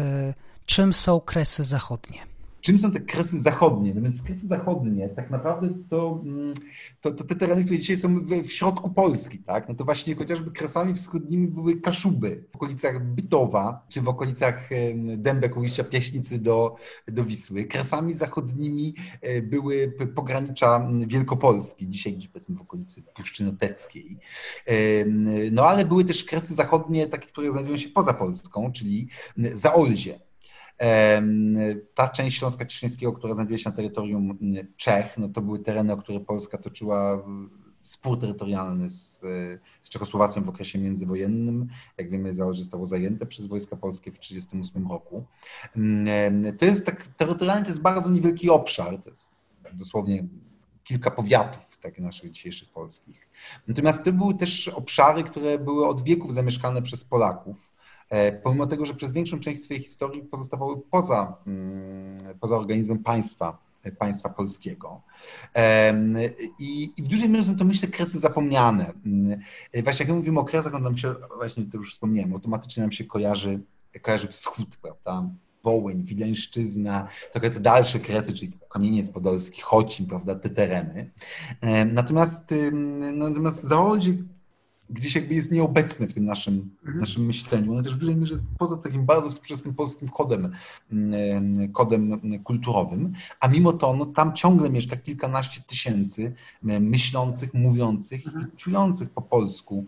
czym 0.66 0.94
są 0.94 1.20
kresy 1.20 1.64
zachodnie? 1.64 2.27
Czym 2.62 2.80
są 2.80 2.92
te 2.92 3.00
kresy 3.00 3.40
zachodnie? 3.40 3.94
No 3.94 4.02
więc 4.02 4.22
kresy 4.22 4.48
zachodnie 4.48 5.10
tak 5.10 5.30
naprawdę 5.30 5.70
to, 5.90 6.22
mm, 6.24 6.54
to, 7.02 7.12
to 7.12 7.24
te 7.24 7.36
tereny, 7.36 7.64
które 7.64 7.80
dzisiaj 7.80 7.98
są 7.98 8.20
w, 8.20 8.26
w, 8.26 8.52
środku 8.52 8.90
Polski, 8.90 9.40
tak? 9.40 9.70
No 9.70 9.76
to 9.76 9.86
właśnie 9.86 10.16
chociażby 10.16 10.52
kresami 10.52 10.94
wschodnimi 10.94 11.48
były 11.48 11.82
Kaszuby 11.82 12.44
w 12.52 12.56
okolicach 12.56 13.06
Bytowa, 13.06 13.86
czy 13.90 14.02
w 14.02 14.08
okolicach 14.08 14.70
Dębek, 15.18 15.58
ujścia 15.58 15.84
Pieśnicy 15.84 16.40
do, 16.40 16.76
do 17.08 17.26
Wisły. 17.26 17.64
Kresami 17.64 18.14
zachodnimi 18.14 18.96
e, 19.22 19.42
były 19.42 19.94
pogranicza 20.16 20.90
Wielkopolski, 21.08 21.90
dzisiaj 21.90 22.14
gdzieś 22.14 22.28
powiedzmy 22.28 22.56
w 22.56 22.62
okolicy 22.62 23.04
Puszczy 23.04 23.44
Noteckiej. 23.44 24.18
No 25.52 25.64
ale 25.66 25.86
były 25.86 26.06
też 26.06 26.24
kresy 26.24 26.56
zachodnie, 26.56 27.08
takie, 27.08 27.28
które 27.28 27.52
znajdują 27.52 27.78
się 27.78 27.90
poza 27.90 28.14
Polską, 28.14 28.72
czyli 28.72 29.08
Zaolzie 29.38 30.27
ta 31.94 32.10
część 32.10 32.38
Śląska 32.38 32.66
Cieszyńskiego, 32.66 33.14
która 33.14 33.34
znajduje 33.34 33.60
się 33.60 33.70
na 33.70 33.76
terytorium 33.76 34.38
Czech, 34.78 35.18
no 35.18 35.30
to 35.30 35.42
były 35.42 35.60
tereny, 35.60 35.94
o 35.94 35.98
które 35.98 36.20
Polska 36.20 36.58
toczyła 36.58 37.24
spór 37.84 38.20
terytorialny 38.20 38.90
z, 38.90 39.20
z 39.82 39.90
Czechosłowacją 39.90 40.44
w 40.44 40.50
okresie 40.50 40.80
międzywojennym. 40.80 41.68
Jak 41.98 42.10
wiemy, 42.10 42.34
zostało 42.34 42.86
zajęte 42.86 43.26
przez 43.26 43.48
wojska 43.48 43.76
polskie 43.76 44.12
w 44.12 44.20
1938 44.20 44.92
roku. 44.92 45.26
To 46.58 46.66
jest 46.66 46.86
tak, 46.86 47.08
terytorialnie 47.08 47.64
to 47.64 47.70
jest 47.70 47.82
bardzo 47.82 48.10
niewielki 48.10 48.50
obszar, 48.50 48.98
to 48.98 49.10
jest 49.10 49.30
dosłownie 49.74 50.28
kilka 50.84 51.12
powiatów 51.12 51.78
takich 51.82 52.00
naszych 52.00 52.32
dzisiejszych 52.32 52.70
polskich. 52.70 53.30
Natomiast 53.68 54.04
to 54.04 54.14
były 54.14 54.36
też 54.36 54.68
obszary, 54.68 55.24
które 55.24 55.60
były 55.60 55.88
od 55.88 56.04
wieków 56.04 56.34
zamieszkane 56.34 56.82
przez 56.82 57.04
Polaków. 57.04 57.77
E, 58.10 58.32
pomimo 58.32 58.68
tego, 58.68 58.86
że 58.86 58.94
przez 58.94 59.14
większą 59.14 59.40
część 59.40 59.64
swojej 59.64 59.84
historii 59.84 60.24
pozostawały 60.24 60.82
poza, 60.92 61.38
mm, 61.48 62.40
poza 62.40 62.58
organizmem 62.58 63.04
państwa, 63.04 63.58
e, 63.84 63.92
państwa 63.92 64.30
polskiego. 64.30 65.02
I, 66.60 66.94
I, 66.98 67.04
w 67.04 67.08
dużej 67.08 67.30
mierze 67.30 67.46
są 67.46 67.58
to, 67.58 67.66
myślę, 67.66 67.88
kresy 67.88 68.20
zapomniane. 68.20 68.94
E, 69.72 69.84
właśnie 69.84 70.06
jak 70.06 70.16
mówimy 70.16 70.40
o 70.40 70.44
kresach, 70.44 70.72
to 70.72 70.80
nam 70.80 70.98
się, 70.98 71.16
właśnie 71.38 71.66
to 71.66 71.78
już 71.78 71.94
wspomniałem, 71.94 72.34
automatycznie 72.34 72.82
nam 72.82 72.92
się 72.92 73.06
kojarzy, 73.06 73.60
kojarzy 74.02 74.28
wschód, 74.28 74.78
prawda? 74.82 75.30
Wołyń, 75.64 76.04
Wileńszczyzna, 76.04 77.08
trochę 77.32 77.50
te 77.50 77.60
dalsze 77.60 78.00
kresy, 78.00 78.34
czyli 78.34 78.52
Kamieniec 78.70 79.10
Podolski, 79.10 79.62
Chocim, 79.62 80.06
prawda, 80.06 80.36
te 80.36 80.50
tereny. 80.50 81.12
Natomiast, 81.86 82.54
natomiast 83.14 83.64
Zaolzie 83.64 84.14
gdzieś 84.90 85.16
jakby 85.16 85.36
jest 85.36 85.52
nieobecny 85.52 86.08
w 86.08 86.14
tym 86.14 86.26
naszym, 86.26 86.70
mhm. 86.80 87.00
naszym 87.00 87.26
myśleniu. 87.26 87.72
Ono 87.72 87.84
też 87.84 87.96
w 87.96 87.98
dużej 87.98 88.16
mierze 88.16 88.34
jest 88.34 88.46
poza 88.58 88.78
takim 88.78 89.06
bardzo 89.06 89.30
współczesnym 89.30 89.76
polskim 89.76 90.10
kodem, 90.10 90.52
kodem 91.74 92.22
kulturowym, 92.44 93.14
a 93.40 93.48
mimo 93.48 93.74
to 93.74 93.94
no, 93.94 94.06
tam 94.06 94.34
ciągle 94.34 94.70
mieszka 94.70 94.96
kilkanaście 94.96 95.62
tysięcy 95.62 96.34
myślących, 96.64 97.54
mówiących 97.54 98.26
i 98.26 98.28
mhm. 98.28 98.52
czujących 98.56 99.10
po 99.10 99.22
polsku 99.22 99.86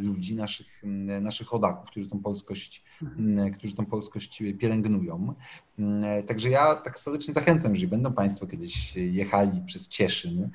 ludzi, 0.00 0.34
naszych, 0.36 0.82
naszych 1.20 1.52
rodaków, 1.52 1.90
którzy 1.90 2.08
tą 2.08 2.18
polskość, 2.20 2.84
którzy 3.58 3.74
tą 3.74 3.86
polskość 3.86 4.42
pielęgnują. 4.58 5.34
Także 6.26 6.50
ja 6.50 6.74
tak 6.74 6.98
serdecznie 6.98 7.34
zachęcam, 7.34 7.72
jeżeli 7.72 7.88
będą 7.88 8.12
Państwo 8.12 8.46
kiedyś 8.46 8.96
jechali 8.96 9.60
przez 9.66 9.88
Cieszyn, 9.88 10.50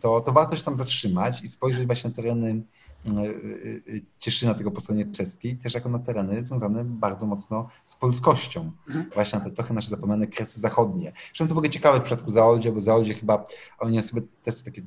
to, 0.00 0.20
to 0.20 0.32
warto 0.32 0.56
się 0.56 0.62
tam 0.62 0.76
zatrzymać 0.76 1.42
i 1.42 1.48
spojrzeć 1.48 1.86
właśnie 1.86 2.10
na 2.10 2.16
tereny 2.16 2.62
E, 3.06 3.10
e, 3.10 4.00
Cieszyna 4.18 4.54
tego 4.54 4.70
po 4.70 4.80
stronie 4.80 5.06
czeskiej, 5.06 5.56
też 5.56 5.74
jako 5.74 5.88
na 5.88 5.98
tereny 5.98 6.44
związane 6.44 6.84
bardzo 6.84 7.26
mocno 7.26 7.68
z 7.84 7.96
polskością. 7.96 8.72
Mhm. 8.88 9.10
Właśnie 9.14 9.38
na 9.38 9.44
te 9.44 9.50
trochę 9.50 9.74
nasze 9.74 9.88
zapomniane 9.88 10.26
kresy 10.26 10.60
zachodnie. 10.60 11.12
Zresztą 11.26 11.48
to 11.48 11.54
w 11.54 11.58
ogóle 11.58 11.70
ciekawe 11.70 12.00
w 12.00 12.02
przypadku 12.02 12.30
Zaoldzie, 12.30 12.72
bo 12.72 12.80
Zaoldzie 12.80 13.14
chyba, 13.14 13.46
oni 13.78 14.02
sobie 14.02 14.22
też 14.42 14.62
takie, 14.62 14.82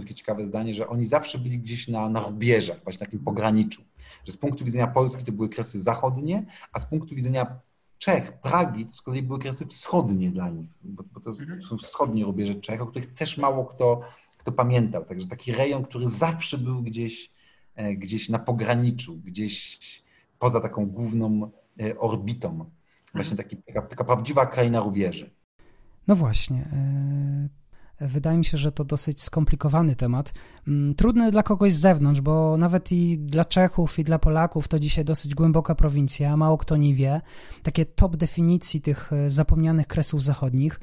takie 0.00 0.14
ciekawe 0.14 0.46
zdanie, 0.46 0.74
że 0.74 0.88
oni 0.88 1.06
zawsze 1.06 1.38
byli 1.38 1.58
gdzieś 1.58 1.88
na, 1.88 2.08
na 2.08 2.20
rubieżach, 2.20 2.84
właśnie 2.84 3.00
na 3.00 3.06
takim 3.06 3.20
pograniczu. 3.20 3.82
Że 4.24 4.32
z 4.32 4.36
punktu 4.36 4.64
widzenia 4.64 4.86
Polski 4.86 5.24
to 5.24 5.32
były 5.32 5.48
kresy 5.48 5.80
zachodnie, 5.80 6.46
a 6.72 6.80
z 6.80 6.86
punktu 6.86 7.14
widzenia 7.14 7.60
Czech, 7.98 8.40
Pragi 8.40 8.86
to 8.86 8.92
z 8.92 9.02
kolei 9.02 9.22
były 9.22 9.38
kresy 9.38 9.66
wschodnie 9.66 10.30
dla 10.30 10.48
nich, 10.48 10.70
bo, 10.82 11.04
bo 11.12 11.20
to 11.20 11.30
mhm. 11.30 11.62
są 11.62 11.78
wschodnie 11.78 12.24
rubieże 12.24 12.54
Czech, 12.54 12.82
o 12.82 12.86
których 12.86 13.14
też 13.14 13.36
mało 13.36 13.64
kto, 13.64 14.00
kto 14.38 14.52
pamiętał. 14.52 15.04
Także 15.04 15.28
taki 15.28 15.52
rejon, 15.52 15.84
który 15.84 16.08
zawsze 16.08 16.58
był 16.58 16.82
gdzieś 16.82 17.34
E, 17.74 17.94
gdzieś 17.94 18.28
na 18.28 18.38
pograniczu, 18.38 19.16
gdzieś 19.16 19.78
poza 20.38 20.60
taką 20.60 20.86
główną 20.86 21.50
e, 21.80 21.98
orbitą. 21.98 22.70
Właśnie 23.14 23.36
taki, 23.36 23.56
taka, 23.56 23.82
taka 23.82 24.04
prawdziwa 24.04 24.46
kraina 24.46 24.80
rubieży. 24.80 25.30
No 26.08 26.16
właśnie. 26.16 26.68
E, 27.98 28.08
wydaje 28.08 28.38
mi 28.38 28.44
się, 28.44 28.58
że 28.58 28.72
to 28.72 28.84
dosyć 28.84 29.22
skomplikowany 29.22 29.96
temat. 29.96 30.32
Mm, 30.68 30.94
trudny 30.94 31.30
dla 31.30 31.42
kogoś 31.42 31.72
z 31.72 31.80
zewnątrz, 31.80 32.20
bo 32.20 32.56
nawet 32.56 32.92
i 32.92 33.18
dla 33.18 33.44
Czechów, 33.44 33.98
i 33.98 34.04
dla 34.04 34.18
Polaków 34.18 34.68
to 34.68 34.78
dzisiaj 34.78 35.04
dosyć 35.04 35.34
głęboka 35.34 35.74
prowincja, 35.74 36.36
mało 36.36 36.58
kto 36.58 36.76
nie 36.76 36.94
wie. 36.94 37.20
Takie 37.62 37.86
top 37.86 38.16
definicji 38.16 38.80
tych 38.80 39.10
zapomnianych 39.28 39.86
kresów 39.86 40.22
zachodnich. 40.22 40.80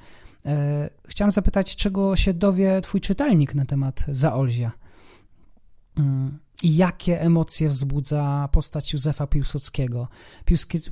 Chciałem 1.07 1.31
zapytać, 1.31 1.75
czego 1.75 2.15
się 2.15 2.33
dowie 2.33 2.81
Twój 2.81 3.01
czytelnik 3.01 3.55
na 3.55 3.65
temat 3.65 4.05
Zaolzia? 4.07 4.71
Mm 5.97 6.39
i 6.63 6.75
jakie 6.75 7.21
emocje 7.21 7.69
wzbudza 7.69 8.49
postać 8.51 8.93
Józefa 8.93 9.27
Piłsudskiego. 9.27 10.07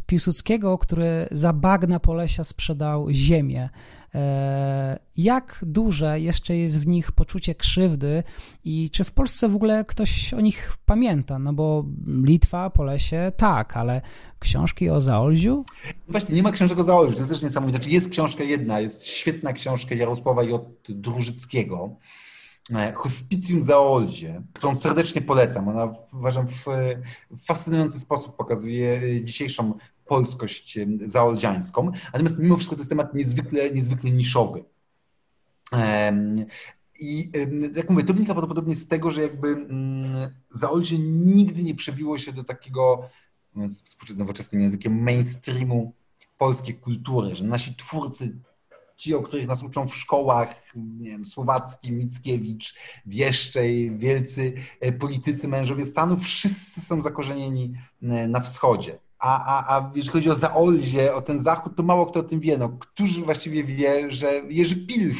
Piłsudskiego, 0.06 0.78
który 0.78 1.28
za 1.32 1.54
bagna 1.54 2.00
Polesia 2.00 2.44
sprzedał 2.44 3.08
ziemię. 3.12 3.70
E, 4.16 5.00
jak 5.18 5.60
duże 5.62 6.20
jeszcze 6.20 6.58
jest 6.58 6.80
w 6.80 6.88
nich 6.88 7.12
poczucie 7.12 7.56
krzywdy 7.56 8.24
i 8.64 8.90
czy 8.90 9.04
w 9.04 9.12
Polsce 9.12 9.50
w 9.50 9.56
ogóle 9.56 9.86
ktoś 9.86 10.34
o 10.34 10.42
nich 10.42 10.78
pamięta? 10.86 11.40
No 11.40 11.54
bo 11.54 11.86
Litwa, 12.08 12.70
Polesie, 12.70 13.32
tak, 13.38 13.78
ale 13.78 14.02
książki 14.40 14.90
o 14.90 15.02
Zaolziu? 15.02 15.66
Właśnie, 16.08 16.36
nie 16.36 16.44
ma 16.44 16.52
książek 16.52 16.80
o 16.80 16.84
Zaolziu, 16.84 17.14
to 17.14 17.20
jest 17.20 17.32
też 17.32 17.44
niesamowite. 17.44 17.78
Znaczy 17.78 17.92
jest 17.92 18.10
książka 18.10 18.44
jedna, 18.44 18.80
jest 18.80 19.04
świetna 19.04 19.54
książka 19.54 19.96
Jarosława 19.96 20.44
J. 20.44 20.66
Drużyckiego, 20.90 21.96
E, 22.76 22.94
Hospicjum 22.94 23.62
Zaolzie, 23.62 24.42
którą 24.54 24.76
serdecznie 24.76 25.22
polecam. 25.22 25.68
Ona 25.68 25.94
uważam 26.14 26.48
w 26.48 26.66
fascynujący 27.42 28.00
sposób 28.00 28.36
pokazuje 28.36 29.02
dzisiejszą 29.24 29.74
polskość 30.10 30.80
zaoldziańską. 31.06 31.92
Natomiast 32.14 32.40
mimo 32.40 32.56
wszystko 32.56 32.76
to 32.76 32.82
jest 32.82 32.90
temat 32.90 33.14
niezwykle, 33.14 33.72
niezwykle 33.72 34.12
niszowy. 34.12 34.64
I 37.00 37.32
jak 37.76 37.90
mówię, 37.90 38.04
to 38.04 38.14
wynika 38.14 38.34
prawdopodobnie 38.34 38.76
z 38.76 38.88
tego, 38.88 39.12
że 39.12 39.22
jakby 39.22 39.48
mm, 39.48 40.30
Zaolzie 40.52 41.00
nigdy 41.00 41.64
nie 41.64 41.76
przebiło 41.76 42.18
się 42.18 42.34
do 42.34 42.44
takiego, 42.44 43.10
współczesnym 43.86 44.20
nowoczesnym 44.20 44.62
językiem, 44.62 45.04
mainstreamu 45.04 45.94
polskiej 46.38 46.76
kultury, 46.76 47.36
że 47.36 47.46
nasi 47.46 47.76
twórcy 47.76 48.38
ci, 48.98 49.16
o 49.16 49.24
których 49.24 49.48
nas 49.48 49.64
uczą 49.64 49.88
w 49.88 49.96
szkołach, 49.96 50.74
nie 50.76 51.10
wiem, 51.10 51.26
Słowacki, 51.26 51.92
Mickiewicz, 51.92 52.76
Wieszczej, 53.06 53.98
wielcy 53.98 54.54
e, 54.80 54.92
politycy, 54.92 55.48
mężowie 55.48 55.86
stanu, 55.86 56.20
wszyscy 56.20 56.82
są 56.82 57.02
zakorzenieni 57.02 57.74
e, 58.02 58.28
na 58.28 58.40
wschodzie. 58.40 59.00
A, 59.20 59.46
a, 59.46 59.78
a 59.78 59.92
jeżeli 59.96 60.14
chodzi 60.14 60.30
o 60.30 60.36
Zaolzie, 60.36 61.16
o 61.16 61.22
ten 61.22 61.40
zachód, 61.40 61.76
to 61.76 61.84
mało 61.84 62.06
kto 62.06 62.20
o 62.20 62.24
tym 62.24 62.40
wie. 62.40 62.58
No, 62.58 62.70
którzy 62.70 63.22
właściwie 63.22 63.64
wie, 63.64 64.12
że 64.12 64.42
Jerzy 64.50 64.76
Pilch 64.76 65.18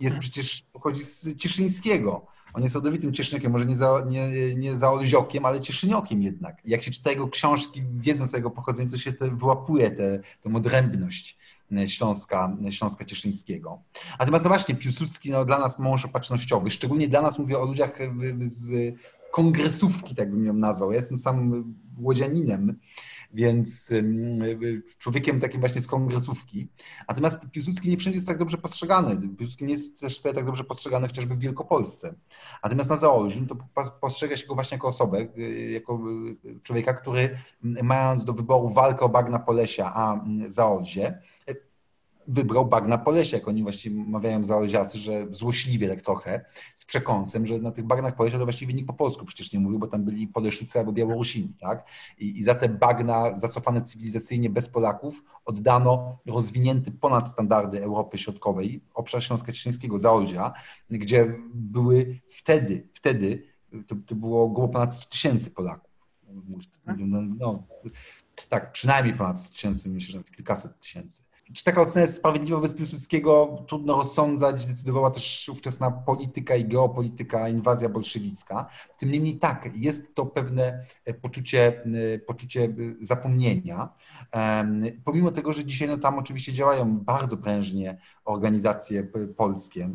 jest 0.00 0.18
przecież, 0.18 0.62
pochodzi 0.72 1.02
z 1.04 1.36
Cieszyńskiego. 1.36 2.26
On 2.54 2.62
jest 2.62 2.74
rodowitym 2.74 3.12
cieszyniakiem, 3.12 3.52
może 3.52 3.66
nie 3.66 3.76
za, 3.76 4.04
nie, 4.08 4.54
nie 4.54 4.76
za 4.76 4.92
Olziokiem, 4.92 5.46
ale 5.46 5.60
cieszyniokiem 5.60 6.22
jednak. 6.22 6.62
Jak 6.64 6.82
się 6.82 6.90
czyta 6.90 7.10
jego 7.10 7.28
książki, 7.28 7.82
wiedząc 7.96 8.34
o 8.34 8.36
jego 8.36 8.50
pochodzeniu, 8.50 8.90
to 8.90 8.98
się 8.98 9.12
te, 9.12 9.30
wyłapuje 9.30 9.90
tę 9.90 10.22
odrębność. 10.54 11.38
Śląska, 11.86 12.56
Śląska 12.70 13.04
Cieszyńskiego. 13.04 13.78
Natomiast 14.18 14.44
no 14.44 14.48
właśnie, 14.48 14.74
Piłsudski 14.74 15.30
no, 15.30 15.44
dla 15.44 15.58
nas 15.58 15.78
mąż 15.78 16.04
opatrznościowy, 16.04 16.70
szczególnie 16.70 17.08
dla 17.08 17.22
nas 17.22 17.38
mówię 17.38 17.58
o 17.58 17.64
ludziach 17.64 17.98
z 18.40 18.94
kongresówki, 19.32 20.14
tak 20.14 20.30
bym 20.30 20.44
ją 20.44 20.52
nazwał. 20.52 20.90
Ja 20.90 20.96
jestem 20.96 21.18
sam 21.18 21.64
łodzianinem, 21.98 22.78
więc 23.36 23.90
człowiekiem 24.98 25.40
takim 25.40 25.60
właśnie 25.60 25.80
z 25.82 25.86
kongresówki. 25.86 26.68
Natomiast 27.08 27.50
Piłsudski 27.50 27.90
nie 27.90 27.96
wszędzie 27.96 28.16
jest 28.16 28.26
tak 28.26 28.38
dobrze 28.38 28.58
postrzegany. 28.58 29.28
Piłsudski 29.36 29.64
nie 29.64 29.72
jest 29.72 30.00
też 30.00 30.22
tak 30.22 30.44
dobrze 30.44 30.64
postrzegany 30.64 31.06
chociażby 31.06 31.34
w 31.34 31.38
Wielkopolsce. 31.38 32.14
Natomiast 32.64 32.90
na 32.90 32.96
Zaolziu 32.96 33.46
to 33.46 33.56
postrzega 34.00 34.36
się 34.36 34.46
go 34.46 34.54
właśnie 34.54 34.74
jako 34.74 34.88
osobę, 34.88 35.26
y, 35.38 35.70
jako 35.70 36.00
y, 36.44 36.60
człowieka, 36.62 36.94
który 36.94 37.38
mając 37.62 38.24
do 38.24 38.32
wyboru 38.32 38.68
walkę 38.68 39.04
o 39.04 39.08
bagna 39.08 39.38
Polesia, 39.38 39.92
a 39.94 40.24
Zaolzie, 40.48 41.22
wybrał 42.28 42.66
bagna 42.66 42.98
Polesia, 42.98 43.36
jak 43.36 43.48
oni 43.48 43.62
właściwie 43.62 44.04
mawiają 44.04 44.44
zaolziacy, 44.44 44.98
że 44.98 45.26
złośliwie 45.30 45.88
tak 45.88 46.02
trochę, 46.02 46.44
z 46.74 46.84
przekąsem, 46.84 47.46
że 47.46 47.58
na 47.58 47.70
tych 47.70 47.84
bagnach 47.84 48.16
Polesia 48.16 48.38
to 48.38 48.44
właściwie 48.44 48.74
nikt 48.74 48.86
po 48.86 48.94
polsku 48.94 49.26
przecież 49.26 49.52
nie 49.52 49.60
mówił, 49.60 49.78
bo 49.78 49.86
tam 49.86 50.04
byli 50.04 50.28
Poleszucy 50.28 50.78
albo 50.78 50.92
Białorusini, 50.92 51.54
tak? 51.60 51.86
I, 52.18 52.38
I 52.38 52.42
za 52.42 52.54
te 52.54 52.68
bagna 52.68 53.38
zacofane 53.38 53.82
cywilizacyjnie 53.82 54.50
bez 54.50 54.68
Polaków 54.68 55.24
oddano 55.44 56.18
rozwinięty 56.26 56.90
ponad 56.90 57.30
standardy 57.30 57.82
Europy 57.82 58.18
Środkowej 58.18 58.80
obszar 58.94 59.22
Śląska-Cieszyńskiego, 59.22 59.98
Zaolzia, 59.98 60.52
gdzie 60.90 61.34
były 61.54 62.20
wtedy, 62.28 62.88
wtedy 62.94 63.42
to, 63.86 63.96
to 64.06 64.14
było 64.14 64.44
około 64.44 64.68
ponad 64.68 64.94
100 64.94 65.08
tysięcy 65.08 65.50
Polaków. 65.50 65.90
No, 66.96 67.22
no, 67.38 67.62
tak, 68.48 68.72
przynajmniej 68.72 69.14
ponad 69.14 69.40
100 69.40 69.50
tysięcy, 69.50 69.88
myślę, 69.88 70.12
że 70.12 70.18
nawet 70.18 70.30
kilkaset 70.30 70.80
tysięcy. 70.80 71.22
Czy 71.54 71.64
taka 71.64 71.82
ocena 71.82 72.02
jest 72.02 72.16
sprawiedliwa 72.16 72.56
wobec 72.56 72.74
Piłsudskiego? 72.74 73.64
Trudno 73.68 73.96
rozsądzać, 73.96 74.66
decydowała 74.66 75.10
też 75.10 75.48
ówczesna 75.48 75.90
polityka 75.90 76.56
i 76.56 76.64
geopolityka, 76.64 77.48
inwazja 77.48 77.88
bolszewicka. 77.88 78.70
Tym 78.98 79.12
niemniej 79.12 79.38
tak, 79.38 79.70
jest 79.74 80.14
to 80.14 80.26
pewne 80.26 80.84
e, 81.04 81.14
poczucie, 81.14 81.84
e, 82.14 82.18
poczucie 82.18 82.64
e, 82.64 82.70
zapomnienia. 83.00 83.88
Pomimo 85.04 85.32
tego, 85.32 85.52
że 85.52 85.64
dzisiaj 85.64 85.88
no, 85.88 85.98
tam 85.98 86.18
oczywiście 86.18 86.52
działają 86.52 86.98
bardzo 86.98 87.36
prężnie 87.36 87.98
organizacje 88.24 89.08
polskie, 89.36 89.90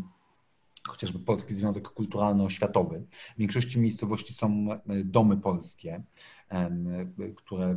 chociażby 0.88 1.20
Polski 1.20 1.54
Związek 1.54 1.90
Kulturalno-Oświatowy. 1.90 3.02
W 3.36 3.40
większości 3.40 3.80
miejscowości 3.80 4.34
są 4.34 4.68
domy 5.06 5.38
polskie, 5.38 6.04
które 7.36 7.76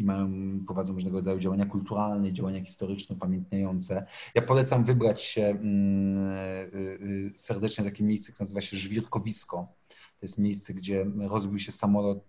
i 0.00 0.04
mają, 0.04 0.30
prowadzą 0.66 0.92
różnego 0.92 1.16
rodzaju 1.16 1.38
działania 1.38 1.66
kulturalne, 1.66 2.32
działania 2.32 2.64
historyczne, 2.64 3.16
pamiętniające. 3.16 4.06
Ja 4.34 4.42
polecam 4.42 4.84
wybrać 4.84 5.22
się 5.22 5.42
mm, 5.42 6.18
y, 6.28 6.98
y, 7.02 7.32
serdecznie 7.36 7.84
takie 7.84 8.04
miejsce, 8.04 8.32
które 8.32 8.44
nazywa 8.44 8.60
się 8.60 8.76
Żwirkowisko. 8.76 9.68
To 9.88 10.26
jest 10.26 10.38
miejsce, 10.38 10.74
gdzie 10.74 11.06
rozbił 11.18 11.58
się 11.58 11.72
samolot 11.72 12.24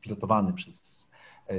pilotowany 0.00 0.52
przez 0.52 1.07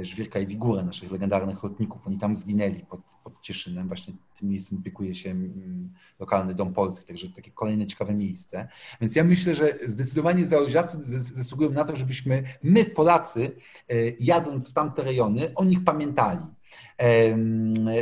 Żwirka 0.02 0.38
i 0.38 0.46
Wigurę, 0.46 0.82
naszych 0.82 1.12
legendarnych 1.12 1.62
lotników. 1.62 2.06
Oni 2.06 2.18
tam 2.18 2.34
zginęli 2.34 2.80
pod, 2.80 3.00
pod 3.24 3.40
Cieszynem. 3.40 3.88
Właśnie 3.88 4.14
tym 4.38 4.48
miejscem 4.48 4.78
opiekuje 4.78 5.14
się 5.14 5.30
mm, 5.30 5.92
lokalny 6.18 6.54
Dom 6.54 6.72
Polski, 6.72 7.06
także 7.06 7.28
takie 7.28 7.50
kolejne 7.50 7.86
ciekawe 7.86 8.14
miejsce. 8.14 8.68
Więc 9.00 9.16
ja 9.16 9.24
myślę, 9.24 9.54
że 9.54 9.74
zdecydowanie 9.86 10.46
zaolziacy 10.46 10.98
zasługują 11.22 11.70
na 11.70 11.84
to, 11.84 11.96
żebyśmy 11.96 12.42
my, 12.62 12.84
Polacy, 12.84 13.56
e, 13.88 13.94
jadąc 14.20 14.70
w 14.70 14.72
tamte 14.72 15.02
rejony, 15.02 15.54
o 15.54 15.64
nich 15.64 15.84
pamiętali. 15.84 16.40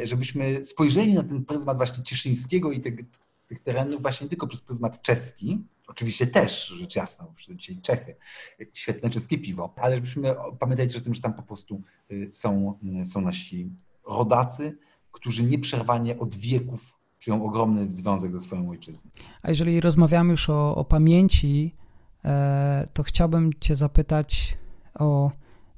Żebyśmy 0.04 0.64
spojrzeli 0.64 1.14
na 1.14 1.22
ten 1.22 1.44
pryzmat 1.44 1.76
właśnie 1.76 2.04
cieszyńskiego 2.04 2.72
i 2.72 2.80
tych, 2.80 2.94
tych 3.46 3.58
terenów 3.60 4.02
właśnie 4.02 4.24
nie 4.24 4.28
tylko 4.28 4.46
przez 4.46 4.60
pryzmat 4.60 5.02
czeski, 5.02 5.64
Oczywiście 5.88 6.26
też, 6.26 6.66
rzecz 6.66 6.96
jasna, 6.96 7.24
bo 7.24 7.54
dzisiaj 7.54 7.80
Czechy, 7.82 8.16
świetne 8.72 9.10
czeskie 9.10 9.38
piwo, 9.38 9.74
ale 9.76 9.94
żebyśmy 9.96 10.34
pamiętać 10.58 10.96
o 10.96 11.00
tym, 11.00 11.14
że 11.14 11.20
tam 11.20 11.34
po 11.34 11.42
prostu 11.42 11.82
y, 12.10 12.28
są, 12.32 12.78
y, 13.02 13.06
są 13.06 13.20
nasi 13.20 13.70
rodacy, 14.06 14.78
którzy 15.12 15.44
nieprzerwanie 15.44 16.18
od 16.18 16.34
wieków 16.34 16.98
czują 17.18 17.44
ogromny 17.44 17.92
związek 17.92 18.32
ze 18.32 18.40
swoją 18.40 18.70
ojczyzną. 18.70 19.10
A 19.42 19.50
jeżeli 19.50 19.80
rozmawiamy 19.80 20.30
już 20.30 20.50
o, 20.50 20.76
o 20.76 20.84
pamięci, 20.84 21.74
to 22.92 23.02
chciałbym 23.02 23.50
Cię 23.60 23.76
zapytać 23.76 24.58
o 24.98 25.30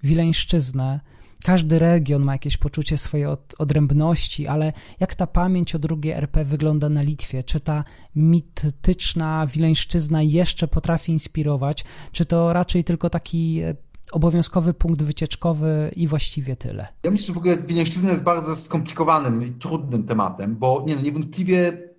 Wileńszczyznę. 0.03 1.01
Każdy 1.45 1.79
region 1.79 2.23
ma 2.23 2.33
jakieś 2.33 2.57
poczucie 2.57 2.99
swojej 2.99 3.27
od, 3.27 3.55
odrębności, 3.59 4.47
ale 4.47 4.73
jak 5.01 5.15
ta 5.15 5.27
pamięć 5.27 5.75
o 5.75 5.79
drugiej 5.79 6.13
RP 6.13 6.45
wygląda 6.45 6.89
na 6.89 7.03
Litwie? 7.03 7.45
Czy 7.45 7.61
ta 7.61 7.85
mityczna 8.17 9.47
Wileńszczyzna 9.47 10.23
jeszcze 10.23 10.69
potrafi 10.69 11.13
inspirować, 11.13 11.85
czy 12.13 12.25
to 12.25 12.53
raczej 12.53 12.85
tylko 12.85 13.11
taki 13.11 13.61
e, 13.61 13.75
obowiązkowy 14.13 14.75
punkt 14.75 15.03
wycieczkowy 15.03 15.91
i 15.97 16.09
właściwie 16.09 16.57
tyle? 16.57 16.89
Ja 17.05 17.11
myślę, 17.11 17.27
że 17.27 17.33
w 17.33 17.39
ogóle 17.39 17.57
Wileńszczyzna 17.57 18.11
jest 18.11 18.23
bardzo 18.23 18.57
skomplikowanym 18.57 19.43
i 19.43 19.51
trudnym 19.51 20.05
tematem, 20.05 20.57
bo 20.57 20.85
nie, 20.87 20.97
no, 20.97 21.03
niewątpliwie 21.03 21.91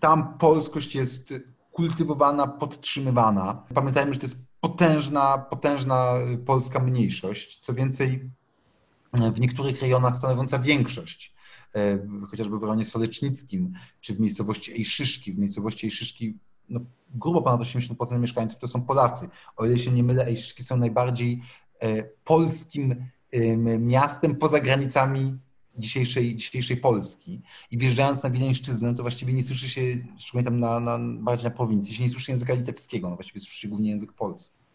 tam 0.00 0.38
polskość 0.38 0.94
jest 0.94 1.34
kultywowana, 1.72 2.46
podtrzymywana. 2.46 3.62
Pamiętajmy, 3.74 4.14
że 4.14 4.20
to 4.20 4.26
jest 4.26 4.46
potężna, 4.60 5.38
potężna 5.38 6.12
polska 6.46 6.78
mniejszość. 6.78 7.60
Co 7.60 7.74
więcej, 7.74 8.30
w 9.34 9.40
niektórych 9.40 9.82
rejonach 9.82 10.16
stanowiąca 10.16 10.58
większość, 10.58 11.34
e, 11.74 11.98
chociażby 12.30 12.58
w 12.58 12.62
rejonie 12.62 12.84
solecznickim, 12.84 13.72
czy 14.00 14.14
w 14.14 14.20
miejscowości 14.20 14.72
Ejszyszki. 14.72 15.32
W 15.32 15.38
miejscowości 15.38 15.86
Ejszyszki 15.86 16.34
no, 16.68 16.80
grubo 17.14 17.42
ponad 17.42 17.60
80% 17.60 18.18
mieszkańców 18.18 18.58
to 18.58 18.68
są 18.68 18.82
Polacy. 18.82 19.28
O 19.56 19.66
ile 19.66 19.78
się 19.78 19.92
nie 19.92 20.02
mylę, 20.02 20.26
Ejszyszki 20.26 20.64
są 20.64 20.76
najbardziej 20.76 21.42
e, 21.82 22.02
polskim 22.24 23.06
miastem 23.78 24.36
poza 24.36 24.60
granicami 24.60 25.38
dzisiejszej, 25.78 26.36
dzisiejszej 26.36 26.76
Polski. 26.76 27.42
I 27.70 27.78
wjeżdżając 27.78 28.22
na 28.22 28.30
Wileńszczyznę, 28.30 28.94
to 28.94 29.02
właściwie 29.02 29.32
nie 29.32 29.42
słyszy 29.42 29.68
się, 29.68 29.80
szczególnie 30.18 30.44
tam 30.44 30.60
na, 30.60 30.80
na, 30.80 30.98
bardziej 30.98 31.44
na 31.44 31.56
prowincji, 31.56 31.94
się 31.94 32.02
nie 32.02 32.10
słyszy 32.10 32.30
języka 32.30 32.54
litewskiego, 32.54 33.10
no 33.10 33.16
właściwie 33.16 33.40
słyszy 33.40 33.60
się 33.60 33.68
głównie 33.68 33.90
język 33.90 34.12
polski. 34.12 34.65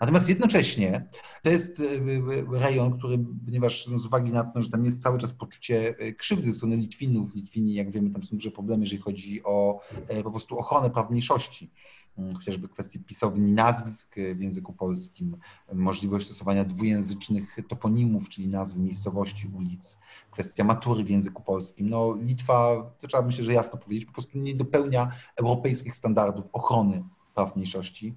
Natomiast 0.00 0.28
jednocześnie 0.28 1.08
to 1.42 1.50
jest 1.50 1.80
e, 1.80 1.84
e, 1.84 2.60
rejon, 2.60 2.98
który, 2.98 3.18
ponieważ 3.44 3.86
z 3.86 4.06
uwagi 4.06 4.32
na 4.32 4.44
to, 4.44 4.62
że 4.62 4.70
tam 4.70 4.84
jest 4.84 5.02
cały 5.02 5.18
czas 5.18 5.32
poczucie 5.32 5.94
e, 5.98 6.12
krzywdy 6.12 6.46
ze 6.46 6.52
strony 6.52 6.76
Litwinów, 6.76 7.34
Litwini, 7.34 7.74
jak 7.74 7.90
wiemy, 7.90 8.10
tam 8.10 8.22
są 8.22 8.36
duże 8.36 8.50
problemy, 8.50 8.82
jeżeli 8.84 9.02
chodzi 9.02 9.44
o 9.44 9.80
po 10.24 10.30
prostu 10.30 10.58
ochronę 10.58 10.90
praw 10.90 11.10
mniejszości, 11.10 11.70
mm, 12.18 12.34
chociażby 12.34 12.68
kwestie 12.68 12.98
pisowni 12.98 13.52
nazwisk 13.52 14.14
w 14.34 14.40
języku 14.40 14.72
polskim, 14.72 15.36
możliwość 15.72 16.26
stosowania 16.26 16.64
dwujęzycznych 16.64 17.56
toponimów, 17.68 18.28
czyli 18.28 18.48
nazw 18.48 18.76
miejscowości, 18.76 19.50
ulic, 19.56 19.98
kwestia 20.30 20.64
matury 20.64 21.04
w 21.04 21.10
języku 21.10 21.42
polskim. 21.42 21.88
No 21.88 22.14
Litwa, 22.22 22.90
to 22.98 23.06
trzeba 23.06 23.22
myślę, 23.22 23.44
że 23.44 23.52
jasno 23.52 23.78
powiedzieć, 23.78 24.06
po 24.06 24.12
prostu 24.12 24.38
nie 24.38 24.54
dopełnia 24.54 25.12
europejskich 25.36 25.94
standardów 25.94 26.46
ochrony 26.52 27.04
praw 27.34 27.56
mniejszości, 27.56 28.14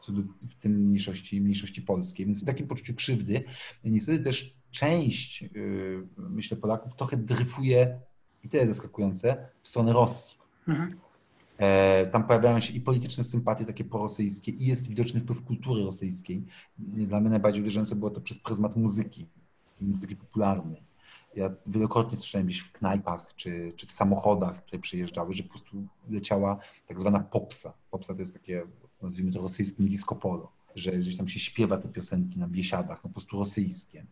co 0.00 0.12
do, 0.12 0.22
w 0.48 0.54
tym 0.54 0.72
mniejszości, 0.72 1.40
mniejszości 1.40 1.82
polskiej. 1.82 2.26
Więc 2.26 2.42
w 2.42 2.46
takim 2.46 2.66
poczuciu 2.66 2.94
krzywdy 2.94 3.44
niestety 3.84 4.24
też 4.24 4.54
część, 4.70 5.42
yy, 5.42 6.06
myślę, 6.16 6.56
Polaków 6.56 6.94
trochę 6.94 7.16
dryfuje, 7.16 8.00
i 8.44 8.48
to 8.48 8.56
jest 8.56 8.68
zaskakujące, 8.68 9.48
w 9.62 9.68
stronę 9.68 9.92
Rosji. 9.92 10.38
Mhm. 10.68 11.00
E, 11.58 12.06
tam 12.06 12.26
pojawiają 12.26 12.60
się 12.60 12.72
i 12.72 12.80
polityczne 12.80 13.24
sympatie 13.24 13.64
takie 13.64 13.84
prorosyjskie, 13.84 14.52
i 14.52 14.66
jest 14.66 14.88
widoczny 14.88 15.20
wpływ 15.20 15.42
kultury 15.42 15.84
rosyjskiej. 15.84 16.44
Dla 16.78 17.20
mnie 17.20 17.30
najbardziej 17.30 17.62
uderzające 17.62 17.96
było 17.96 18.10
to 18.10 18.20
przez 18.20 18.38
pryzmat 18.38 18.76
muzyki, 18.76 19.26
muzyki 19.80 20.16
popularnej. 20.16 20.82
Ja 21.36 21.50
wielokrotnie 21.66 22.18
słyszałem 22.18 22.46
gdzieś 22.46 22.60
w 22.60 22.72
knajpach 22.72 23.34
czy, 23.36 23.72
czy 23.76 23.86
w 23.86 23.92
samochodach, 23.92 24.64
które 24.64 24.82
przyjeżdżały, 24.82 25.34
że 25.34 25.42
po 25.42 25.48
prostu 25.48 25.86
leciała 26.10 26.58
tak 26.86 27.00
zwana 27.00 27.20
popsa. 27.20 27.72
Popsa 27.90 28.14
to 28.14 28.20
jest 28.20 28.34
takie 28.34 28.62
nazwijmy 29.02 29.32
to 29.32 29.40
rosyjskim 29.40 29.88
disco 29.88 30.14
polo, 30.14 30.52
że 30.74 30.92
gdzieś 30.92 31.16
tam 31.16 31.28
się 31.28 31.40
śpiewa 31.40 31.78
te 31.78 31.88
piosenki 31.88 32.38
na 32.38 32.48
biesiadach, 32.48 33.04
no 33.04 33.08
po 33.08 33.08
prostu 33.08 33.38
rosyjskie. 33.38 34.06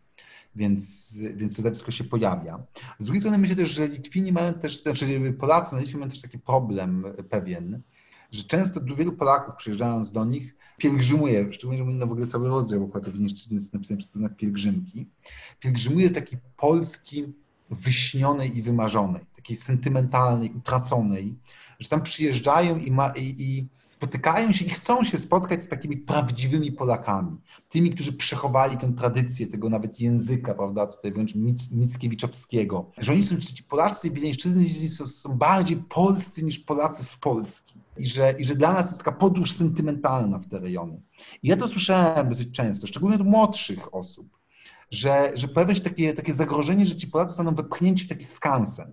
Więc, 0.55 1.13
więc 1.35 1.55
to 1.55 1.61
zjawisko 1.61 1.91
się 1.91 2.03
pojawia. 2.03 2.63
Z 2.99 3.05
drugiej 3.05 3.21
strony 3.21 3.37
myślę 3.37 3.55
też, 3.55 3.69
że 3.69 3.87
Litwini 3.87 4.31
mają 4.31 4.53
też, 4.53 4.83
znaczy 4.83 5.33
Polacy 5.39 5.75
na 5.75 5.81
Litwie 5.81 5.97
mają 5.97 6.09
też 6.09 6.21
taki 6.21 6.39
problem 6.39 7.05
pewien, 7.29 7.81
że 8.31 8.43
często 8.43 8.81
wielu 8.81 9.11
Polaków 9.11 9.55
przyjeżdżając 9.55 10.11
do 10.11 10.25
nich 10.25 10.55
pielgrzymuje, 10.77 11.53
szczególnie, 11.53 11.99
że 11.99 12.05
w 12.07 12.11
ogóle 12.11 12.27
cały 12.27 12.49
rodzaj 12.49 12.79
układu 12.79 13.11
Wieniszczyzny 13.11 13.55
jest 13.55 13.73
napisany 13.73 13.97
przez 13.97 14.11
pielgrzymki, 14.37 15.07
pielgrzymuje 15.59 16.09
taki 16.09 16.37
polski 16.57 17.33
wyśnionej 17.69 18.57
i 18.57 18.61
wymarzonej, 18.61 19.25
takiej 19.41 19.57
sentymentalnej, 19.57 20.51
utraconej, 20.57 21.35
że 21.79 21.89
tam 21.89 22.01
przyjeżdżają 22.01 22.77
i, 22.77 22.91
ma, 22.91 23.13
i, 23.15 23.35
i 23.39 23.67
spotykają 23.85 24.53
się 24.53 24.65
i 24.65 24.69
chcą 24.69 25.03
się 25.03 25.17
spotkać 25.17 25.63
z 25.63 25.67
takimi 25.67 25.97
prawdziwymi 25.97 26.71
Polakami. 26.71 27.37
Tymi, 27.69 27.91
którzy 27.91 28.13
przechowali 28.13 28.77
tę 28.77 28.93
tradycję 28.93 29.47
tego 29.47 29.69
nawet 29.69 29.99
języka, 29.99 30.53
prawda, 30.53 30.87
tutaj 30.87 31.11
wręcz 31.11 31.35
Mickiewiczowskiego. 31.71 32.91
Że 32.97 33.11
oni 33.11 33.23
są, 33.23 33.37
ci 33.37 33.63
Polacy 33.63 34.01
tej 34.01 34.11
Wileńszczyzny 34.11 34.89
są, 34.89 35.05
są 35.05 35.37
bardziej 35.37 35.77
polscy 35.77 36.45
niż 36.45 36.59
Polacy 36.59 37.03
z 37.03 37.15
Polski. 37.15 37.79
I 37.97 38.07
że, 38.07 38.35
I 38.39 38.45
że 38.45 38.55
dla 38.55 38.73
nas 38.73 38.85
jest 38.85 38.97
taka 38.97 39.11
podróż 39.11 39.51
sentymentalna 39.51 40.39
w 40.39 40.47
te 40.47 40.59
rejony. 40.59 41.01
I 41.43 41.47
ja 41.47 41.57
to 41.57 41.67
słyszałem 41.67 42.29
dosyć 42.29 42.51
często, 42.51 42.87
szczególnie 42.87 43.15
od 43.15 43.25
młodszych 43.25 43.95
osób, 43.95 44.39
że, 44.91 45.31
że 45.35 45.47
pojawia 45.47 45.75
się 45.75 45.81
takie, 45.81 46.13
takie 46.13 46.33
zagrożenie, 46.33 46.85
że 46.85 46.95
ci 46.95 47.07
Polacy 47.07 47.29
zostaną 47.29 47.55
wepchnięci 47.55 48.05
w 48.05 48.09
taki 48.09 48.25
skansen 48.25 48.91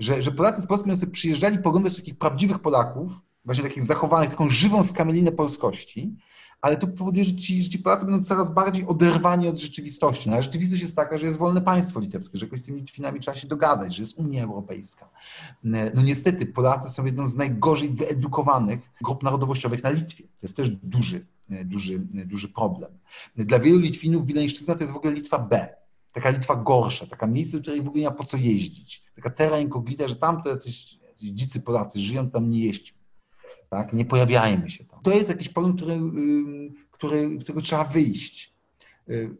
że, 0.00 0.22
że 0.22 0.30
Polacy 0.30 0.62
z 0.62 0.66
Polski 0.66 0.88
będą 0.88 1.00
sobie 1.00 1.12
przyjeżdżali 1.12 1.58
poglądać 1.58 1.96
takich 1.96 2.18
prawdziwych 2.18 2.58
Polaków, 2.58 3.22
właśnie 3.44 3.64
takich 3.64 3.82
zachowanych, 3.82 4.30
taką 4.30 4.50
żywą 4.50 4.82
skamielinę 4.82 5.32
polskości, 5.32 6.16
ale 6.62 6.76
to 6.76 6.86
powoduje, 6.86 7.24
że 7.24 7.36
ci, 7.36 7.62
że 7.62 7.70
ci 7.70 7.78
Polacy 7.78 8.06
będą 8.06 8.22
coraz 8.22 8.54
bardziej 8.54 8.86
oderwani 8.86 9.48
od 9.48 9.60
rzeczywistości. 9.60 10.30
No, 10.30 10.36
a 10.36 10.42
rzeczywistość 10.42 10.82
jest 10.82 10.96
taka, 10.96 11.18
że 11.18 11.26
jest 11.26 11.38
wolne 11.38 11.60
państwo 11.60 12.00
litewskie, 12.00 12.38
że 12.38 12.46
jakoś 12.46 12.60
z 12.60 12.64
tymi 12.64 12.78
Litwinami 12.78 13.20
trzeba 13.20 13.36
się 13.36 13.48
dogadać, 13.48 13.94
że 13.94 14.02
jest 14.02 14.18
Unia 14.18 14.44
Europejska. 14.44 15.08
No 15.94 16.02
niestety 16.02 16.46
Polacy 16.46 16.90
są 16.90 17.04
jedną 17.04 17.26
z 17.26 17.36
najgorzej 17.36 17.90
wyedukowanych 17.90 18.80
grup 19.02 19.22
narodowościowych 19.22 19.82
na 19.82 19.90
Litwie. 19.90 20.24
To 20.24 20.40
jest 20.42 20.56
też 20.56 20.68
duży, 20.68 21.26
duży, 21.48 21.98
duży 22.26 22.48
problem. 22.48 22.90
Dla 23.36 23.58
wielu 23.58 23.78
Litwinów 23.78 24.26
Wileńszczyzna 24.26 24.74
to 24.74 24.80
jest 24.80 24.92
w 24.92 24.96
ogóle 24.96 25.12
Litwa 25.12 25.38
B 25.38 25.79
taka 26.12 26.30
Litwa 26.30 26.56
gorsza, 26.56 27.06
taka 27.06 27.26
miejsce, 27.26 27.58
w 27.58 27.62
której 27.62 27.82
w 27.82 27.88
ogóle 27.88 28.02
nie 28.02 28.08
ma 28.08 28.14
po 28.14 28.24
co 28.24 28.36
jeździć. 28.36 29.04
Taka 29.16 29.30
terra 29.30 29.58
incognita, 29.58 30.08
że 30.08 30.16
tam 30.16 30.42
to 30.42 30.50
jacyś, 30.50 30.98
jacyś 31.08 31.30
dzicy 31.30 31.60
Polacy 31.60 32.00
żyją, 32.00 32.30
tam 32.30 32.50
nie 32.50 32.60
jeźdźmy. 32.60 32.98
Tak? 33.68 33.92
Nie 33.92 34.04
pojawiajmy 34.04 34.70
się 34.70 34.84
tam. 34.84 35.00
To 35.02 35.10
jest 35.10 35.28
jakiś 35.28 35.48
problem, 35.48 35.76
który, 35.76 36.00
który, 36.90 37.38
którego 37.38 37.60
trzeba 37.60 37.84
wyjść. 37.84 38.54
Y, 39.10 39.36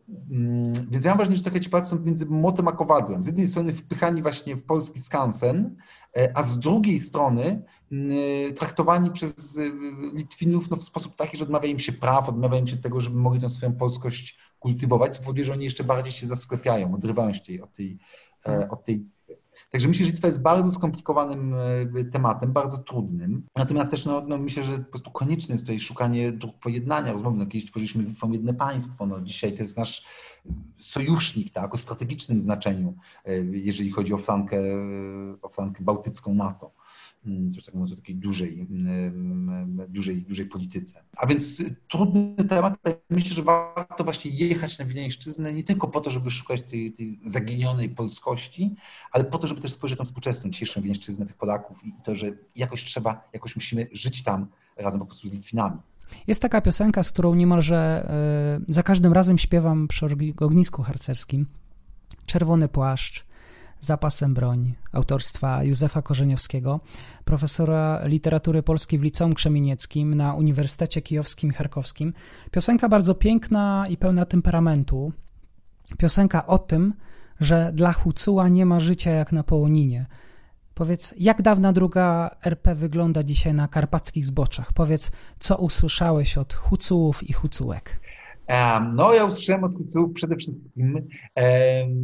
więc 0.90 1.04
ja 1.04 1.11
mam 1.11 1.16
wrażenie, 1.16 1.37
że 1.37 1.42
trochę 1.42 1.61
ci 1.61 1.70
są 1.83 2.00
między 2.00 2.26
motem 2.26 2.68
a 2.68 2.72
kowadłem. 2.72 3.24
Z 3.24 3.26
jednej 3.26 3.48
strony 3.48 3.72
wpychani 3.72 4.22
właśnie 4.22 4.56
w 4.56 4.64
polski 4.64 5.00
skansen, 5.00 5.76
e, 6.16 6.33
a 6.35 6.42
z 6.42 6.59
drugiej 6.59 7.00
strony 7.00 7.62
traktowani 8.57 9.11
przez 9.11 9.57
y, 9.57 9.72
Litwinów 10.14 10.70
no, 10.70 10.76
w 10.76 10.85
sposób 10.85 11.16
taki, 11.16 11.37
że 11.37 11.44
odmawia 11.44 11.68
im 11.68 11.79
się 11.79 11.92
praw, 11.92 12.29
odmawia 12.29 12.59
im 12.59 12.66
się 12.66 12.76
tego, 12.76 13.00
żeby 13.00 13.16
mogli 13.16 13.40
tę 13.40 13.48
swoją 13.48 13.72
polskość 13.72 14.38
kultywować, 14.59 15.16
co 15.16 15.22
powoduje, 15.22 15.44
że 15.44 15.53
oni 15.53 15.64
jeszcze 15.64 15.85
bardziej 15.85 16.12
się 16.12 16.26
zasklepiają, 16.26 16.94
odrywają 16.94 17.33
się 17.33 17.62
od 17.62 17.72
tej, 17.72 17.98
e, 18.46 18.68
od 18.68 18.85
tej 18.85 19.05
Także 19.70 19.88
myślę, 19.88 20.07
że 20.07 20.12
Litwa 20.12 20.26
jest 20.26 20.42
bardzo 20.42 20.72
skomplikowanym 20.72 21.55
e, 21.98 22.05
tematem, 22.05 22.53
bardzo 22.53 22.79
trudnym. 22.79 23.42
Natomiast 23.57 23.90
też 23.90 24.07
no, 24.07 24.22
no 24.26 24.38
myślę, 24.38 24.62
że 24.62 24.79
po 24.79 24.85
prostu 24.85 25.11
konieczne 25.11 25.53
jest 25.53 25.64
tutaj 25.64 25.79
szukanie 25.79 26.33
dróg 26.33 26.59
pojednania, 26.59 27.12
rozmowy. 27.12 27.38
No, 27.38 27.46
kiedyś 27.46 27.70
tworzyliśmy 27.70 28.03
z 28.03 28.09
Litwą 28.09 28.33
jedne 28.33 28.55
państwo, 28.55 29.07
no, 29.07 29.20
dzisiaj 29.20 29.53
to 29.53 29.62
jest 29.62 29.76
nasz 29.76 30.05
sojusznik 30.79 31.53
tak, 31.53 31.74
o 31.74 31.76
strategicznym 31.76 32.40
znaczeniu, 32.40 32.94
e, 33.24 33.37
jeżeli 33.44 33.90
chodzi 33.90 34.14
o 34.14 34.18
flankę, 34.18 34.61
o 35.42 35.48
flankę 35.48 35.85
bałtycką 35.85 36.35
NATO. 36.35 36.70
Mm, 37.26 37.54
też 37.54 37.64
tak 37.64 37.74
mówiąc 37.74 37.92
o 37.92 37.96
takiej 37.96 38.16
dużej, 38.16 38.61
mm, 38.61 39.87
dużej, 39.88 40.22
dużej 40.22 40.46
polityce. 40.46 41.04
A 41.16 41.26
więc 41.26 41.62
trudny 41.88 42.44
temat, 42.48 42.78
myślę, 43.11 43.35
że 43.35 43.42
warto 43.42 44.04
właśnie 44.04 44.30
jechać 44.30 44.78
na 44.78 44.85
Wileńszczyznę 44.85 45.52
nie 45.52 45.64
tylko 45.64 45.88
po 45.88 46.00
to, 46.00 46.11
żeby 46.11 46.30
szukać 46.30 46.62
tej, 46.62 46.92
tej 46.92 47.20
zaginionej 47.24 47.88
polskości, 47.88 48.74
ale 49.12 49.24
po 49.24 49.38
to, 49.38 49.46
żeby 49.46 49.61
też 49.61 49.72
spojrzeć 49.72 49.98
na 49.98 50.04
współczesną, 50.04 50.50
dzisiejszą 50.50 50.80
Wileńszczyznę 50.80 51.26
tych 51.26 51.37
Polaków 51.37 51.85
i 51.85 51.92
to, 52.04 52.16
że 52.16 52.33
jakoś 52.56 52.85
trzeba, 52.85 53.28
jakoś 53.33 53.56
musimy 53.56 53.87
żyć 53.92 54.22
tam 54.22 54.46
razem 54.76 55.00
po 55.00 55.06
prostu 55.06 55.28
z 55.28 55.33
Litwinami. 55.33 55.78
Jest 56.26 56.42
taka 56.42 56.61
piosenka, 56.61 57.02
z 57.02 57.12
którą 57.12 57.35
niemalże 57.35 57.76
e, 58.68 58.72
za 58.72 58.83
każdym 58.83 59.12
razem 59.12 59.38
śpiewam 59.38 59.88
przy 59.88 60.06
ognisku 60.40 60.83
harcerskim. 60.83 61.46
Czerwony 62.26 62.68
płaszcz, 62.68 63.26
Zapasem 63.80 64.34
broń 64.34 64.74
autorstwa 64.92 65.64
Józefa 65.64 66.02
Korzeniowskiego, 66.02 66.80
profesora 67.24 68.00
literatury 68.04 68.62
polskiej 68.62 68.98
w 68.98 69.02
Liceum 69.02 69.34
Krzemienieckim 69.34 70.14
na 70.14 70.34
Uniwersytecie 70.34 71.02
Kijowskim 71.02 71.50
i 71.50 71.54
Charkowskim. 71.54 72.12
Piosenka 72.50 72.88
bardzo 72.88 73.14
piękna 73.14 73.86
i 73.88 73.96
pełna 73.96 74.24
temperamentu. 74.24 75.12
Piosenka 75.98 76.46
o 76.46 76.58
tym, 76.58 76.94
że 77.40 77.70
dla 77.74 77.92
Hucuła 77.92 78.48
nie 78.48 78.66
ma 78.66 78.80
życia 78.80 79.10
jak 79.10 79.32
na 79.32 79.42
Połoninie. 79.42 80.06
Powiedz, 80.74 81.14
jak 81.18 81.42
dawna 81.42 81.72
druga 81.72 82.36
RP 82.44 82.74
wygląda 82.74 83.22
dzisiaj 83.22 83.54
na 83.54 83.68
karpackich 83.68 84.26
zboczach? 84.26 84.72
Powiedz, 84.72 85.10
co 85.38 85.56
usłyszałeś 85.56 86.38
od 86.38 86.54
hucułów 86.54 87.30
i 87.30 87.32
hucułek? 87.32 87.99
No, 88.94 89.14
ja 89.14 89.24
usłyszałem 89.24 89.64
od 89.64 89.76
hucułów 89.76 90.12
przede 90.14 90.36
wszystkim 90.36 91.08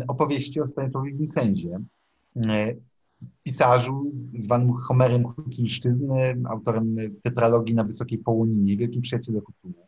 opowieści 0.08 0.60
o 0.60 0.66
Stanisławie 0.66 1.12
Wincenzie, 1.12 1.78
pisarzu 3.42 4.12
zwanym 4.34 4.72
Homerem 4.72 5.24
Huculszczyzny, 5.24 6.36
autorem 6.48 6.96
tetralogii 7.22 7.74
na 7.74 7.84
Wysokiej 7.84 8.18
Połoninie, 8.18 8.76
wielkim 8.76 9.02
przyjacielem 9.02 9.42
hucułów. 9.42 9.86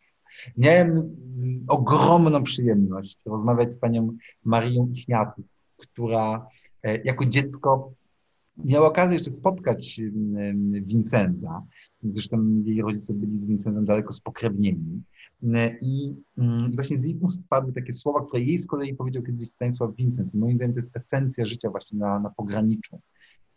Miałem 0.56 0.90
mm, 0.90 1.64
ogromną 1.68 2.42
przyjemność 2.42 3.18
rozmawiać 3.26 3.72
z 3.72 3.78
panią 3.78 4.16
Marią 4.44 4.88
Ichniatów, 4.92 5.44
która 5.76 6.46
e, 6.82 6.96
jako 6.96 7.24
dziecko 7.24 7.92
miała 8.64 8.88
okazję 8.88 9.14
jeszcze 9.14 9.30
spotkać 9.30 10.00
Vincenta. 10.82 11.62
Zresztą 12.02 12.62
jej 12.64 12.82
rodzice 12.82 13.14
byli 13.14 13.40
z 13.40 13.46
Vincentem 13.46 13.84
daleko 13.84 14.12
spokrewnieni. 14.12 15.02
I, 15.42 15.78
I, 15.82 16.14
właśnie 16.74 16.98
z 16.98 17.04
jej 17.04 17.18
ust 17.20 17.42
padły 17.48 17.72
takie 17.72 17.92
słowa, 17.92 18.26
które 18.26 18.42
jej 18.42 18.58
z 18.58 18.66
kolei 18.66 18.94
powiedział 18.94 19.22
kiedyś 19.22 19.50
Stanisław 19.50 19.96
Vincent. 19.96 20.34
I 20.34 20.38
moim 20.38 20.56
zdaniem 20.56 20.74
to 20.74 20.78
jest 20.78 20.96
esencja 20.96 21.46
życia 21.46 21.70
właśnie 21.70 21.98
na, 21.98 22.20
na 22.20 22.30
pograniczu. 22.30 23.00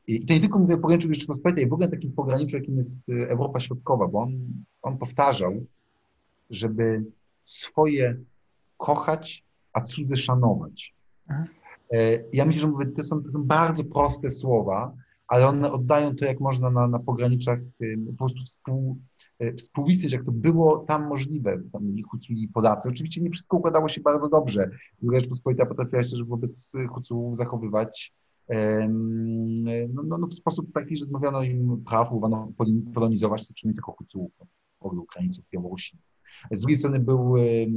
I 0.07 0.25
to 0.25 0.33
nie 0.33 0.39
tylko 0.39 0.59
mówię 0.59 0.75
o 0.75 0.77
pograniczu 0.77 1.13
Rzeczypospolitej, 1.13 1.67
w 1.67 1.73
ogóle 1.73 1.89
takim 1.89 2.11
pograniczu, 2.11 2.57
jakim 2.57 2.77
jest 2.77 2.97
e, 3.09 3.29
Europa 3.29 3.59
Środkowa, 3.59 4.07
bo 4.07 4.19
on, 4.19 4.31
on 4.81 4.97
powtarzał, 4.97 5.65
żeby 6.49 7.03
swoje 7.43 8.17
kochać, 8.77 9.45
a 9.73 9.81
cudze 9.81 10.17
szanować. 10.17 10.95
Aha. 11.27 11.45
E, 11.93 12.23
ja 12.33 12.45
myślę, 12.45 12.61
że 12.61 12.67
mówię, 12.67 12.85
to, 12.85 13.03
są, 13.03 13.23
to 13.23 13.31
są 13.31 13.43
bardzo 13.43 13.83
proste 13.83 14.29
słowa, 14.29 14.93
ale 15.27 15.47
one 15.47 15.71
oddają 15.71 16.15
to, 16.15 16.25
jak 16.25 16.39
można 16.39 16.69
na, 16.69 16.87
na 16.87 16.99
pograniczach 16.99 17.59
po 18.07 18.13
prostu 18.17 18.43
współ, 18.43 18.97
e, 18.97 19.10
współistnieć, 19.57 20.13
jak 20.13 20.25
to 20.25 20.31
było 20.31 20.77
tam 20.77 21.07
możliwe. 21.07 21.61
Tam 21.71 21.95
Huculi 22.09 22.43
i 22.43 22.47
Polacy. 22.47 22.89
Oczywiście 22.89 23.21
nie 23.21 23.29
wszystko 23.29 23.57
układało 23.57 23.89
się 23.89 24.01
bardzo 24.01 24.29
dobrze. 24.29 24.69
Druga 25.01 25.19
Rzeczpospolita 25.19 25.65
potrafiła 25.65 26.03
się 26.03 26.25
wobec 26.25 26.73
Hucułów 26.89 27.37
zachowywać 27.37 28.13
no, 29.93 30.03
no, 30.03 30.17
no, 30.17 30.27
w 30.27 30.33
sposób 30.33 30.73
taki, 30.73 30.97
że 30.97 31.05
odmawiano 31.05 31.43
im 31.43 31.83
praw, 31.89 32.07
próbowano 32.07 32.51
polonizować, 32.93 33.47
czy 33.55 33.67
nie 33.67 33.73
tylko 33.73 33.91
Hucułów, 33.91 34.31
w 34.81 34.85
Ukraińców, 34.85 35.45
Białorusi. 35.51 35.97
Z 36.51 36.59
drugiej 36.59 36.77
strony 36.77 36.99
był, 36.99 37.33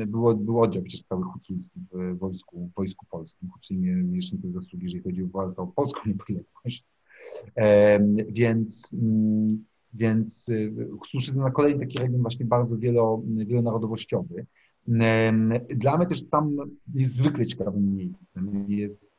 był, 0.07 0.37
był 0.37 0.61
oddział 0.61 0.83
przecież 0.83 1.03
cały 1.03 1.25
hucuński 1.25 1.81
w 1.93 2.19
wojsku, 2.19 2.71
w 2.73 2.75
wojsku 2.75 3.07
polskim. 3.11 3.51
Hucuj 3.51 3.77
mieli 3.77 4.13
jeszcze 4.15 4.39
te 4.39 4.51
zasługi, 4.51 4.85
jeżeli 4.85 5.03
chodzi 5.03 5.23
o 5.23 5.29
walkę 5.29 5.63
o 5.63 5.67
polską 5.67 6.01
niepodległość. 6.07 6.85
Więc, 8.29 8.93
mm, 8.93 9.65
więc 9.95 10.49
y, 10.49 11.37
na 11.37 11.51
kolejny 11.51 11.87
taki 11.87 11.99
region 11.99 12.23
właśnie 12.23 12.47
bardzo 12.47 12.79
wielo, 12.79 13.23
wielonarodowościowy. 13.27 14.47
Dla 15.69 15.97
mnie 15.99 16.07
też 16.07 16.29
tam 16.29 16.57
niezwykle 16.95 17.47
ciekawym 17.47 17.97
miejscem 17.97 18.65
jest, 18.69 19.15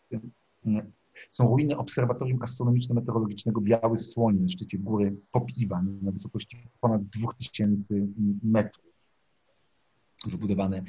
są 1.30 1.48
ruiny 1.48 1.78
Obserwatorium 1.78 2.42
Astronomiczno-Meteorologicznego 2.42 3.62
Biały 3.62 3.98
Słoń 3.98 4.40
na 4.40 4.48
szczycie 4.48 4.78
góry 4.78 5.16
Popiwan 5.32 6.00
na 6.02 6.12
wysokości 6.12 6.58
ponad 6.82 7.04
2000 7.04 7.96
metrów 8.44 8.85
wybudowane 10.30 10.84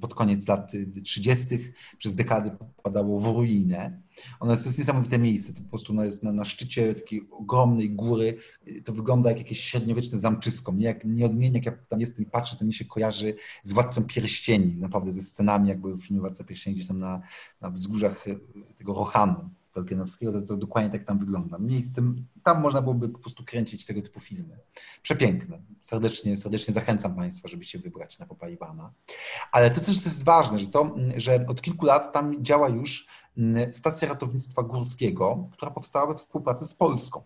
pod 0.00 0.14
koniec 0.14 0.48
lat 0.48 0.72
30. 1.04 1.58
przez 1.98 2.14
dekady 2.14 2.50
popadało 2.50 3.20
w 3.20 3.24
ruinę. 3.24 4.02
Ono 4.40 4.52
jest, 4.52 4.64
to 4.64 4.68
jest 4.68 4.78
niesamowite 4.78 5.18
miejsce, 5.18 5.52
to 5.52 5.60
po 5.60 5.68
prostu 5.68 5.92
ono 5.92 6.04
jest 6.04 6.22
na, 6.22 6.32
na 6.32 6.44
szczycie 6.44 6.94
takiej 6.94 7.28
ogromnej 7.30 7.90
góry, 7.90 8.38
to 8.84 8.92
wygląda 8.92 9.30
jak 9.30 9.38
jakieś 9.38 9.60
średniowieczne 9.60 10.18
zamczysko. 10.18 10.72
Mnie 10.72 10.84
jak, 10.84 11.04
nieodmiennie 11.04 11.58
jak 11.58 11.66
ja 11.66 11.72
tam 11.88 12.00
jestem 12.00 12.24
i 12.26 12.30
patrzę, 12.30 12.56
to 12.56 12.64
mi 12.64 12.74
się 12.74 12.84
kojarzy 12.84 13.34
z 13.62 13.72
Władcą 13.72 14.04
Pierścieni, 14.04 14.80
naprawdę 14.80 15.12
ze 15.12 15.22
scenami 15.22 15.68
jakby 15.68 15.94
w 15.94 16.02
filmie 16.02 16.20
Władca 16.20 16.44
Pierścieni 16.44 16.76
gdzieś 16.76 16.88
tam 16.88 16.98
na, 16.98 17.22
na 17.60 17.70
wzgórzach 17.70 18.24
tego 18.78 18.94
Rohanu. 18.94 19.50
Tolkienowskiego, 19.72 20.32
to, 20.32 20.46
to 20.46 20.56
dokładnie 20.56 20.90
tak 20.90 21.04
tam 21.04 21.18
wygląda. 21.18 21.58
Miejscem, 21.58 22.26
tam 22.42 22.60
można 22.60 22.82
byłoby 22.82 23.08
po 23.08 23.18
prostu 23.18 23.44
kręcić 23.44 23.86
tego 23.86 24.02
typu 24.02 24.20
filmy. 24.20 24.58
Przepiękne. 25.02 25.62
Serdecznie, 25.80 26.36
serdecznie 26.36 26.74
zachęcam 26.74 27.16
Państwa, 27.16 27.48
żeby 27.48 27.64
się 27.64 27.78
wybrać 27.78 28.18
na 28.18 28.26
Popa 28.26 28.48
Iwana. 28.48 28.92
Ale 29.52 29.70
to 29.70 29.80
też 29.80 30.04
jest 30.04 30.24
ważne, 30.24 30.58
że, 30.58 30.66
to, 30.66 30.94
że 31.16 31.44
od 31.48 31.62
kilku 31.62 31.86
lat 31.86 32.12
tam 32.12 32.44
działa 32.44 32.68
już 32.68 33.06
mm, 33.38 33.74
stacja 33.74 34.08
ratownictwa 34.08 34.62
górskiego, 34.62 35.48
która 35.52 35.70
powstała 35.70 36.06
we 36.06 36.14
współpracy 36.14 36.66
z 36.66 36.74
Polską. 36.74 37.22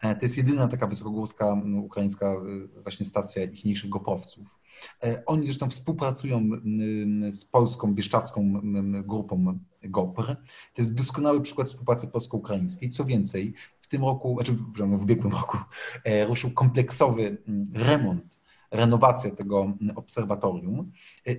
E, 0.00 0.16
to 0.16 0.24
jest 0.24 0.36
jedyna 0.36 0.68
taka 0.68 0.86
wysokogórska 0.86 1.62
ukraińska 1.82 2.26
e, 2.26 2.82
właśnie 2.82 3.06
stacja 3.06 3.44
ichniejszych 3.44 3.90
gopowców. 3.90 4.58
E, 5.02 5.22
oni 5.26 5.46
zresztą 5.46 5.70
współpracują 5.70 6.48
z 7.30 7.44
polską, 7.44 7.94
bieszczacką 7.94 8.60
grupą 9.04 9.58
GOPR. 9.84 10.26
To 10.74 10.82
jest 10.82 10.94
doskonały 10.94 11.40
przykład 11.40 11.68
współpracy 11.68 12.08
polsko-ukraińskiej. 12.08 12.90
Co 12.90 13.04
więcej, 13.04 13.54
w 13.80 13.86
tym 13.86 14.02
roku, 14.02 14.34
znaczy 14.34 14.52
w 14.96 15.02
ubiegłym 15.02 15.32
roku 15.32 15.58
ruszył 16.28 16.50
kompleksowy 16.50 17.42
remont 17.74 18.41
renowację 18.72 19.30
tego 19.30 19.72
obserwatorium 19.96 20.92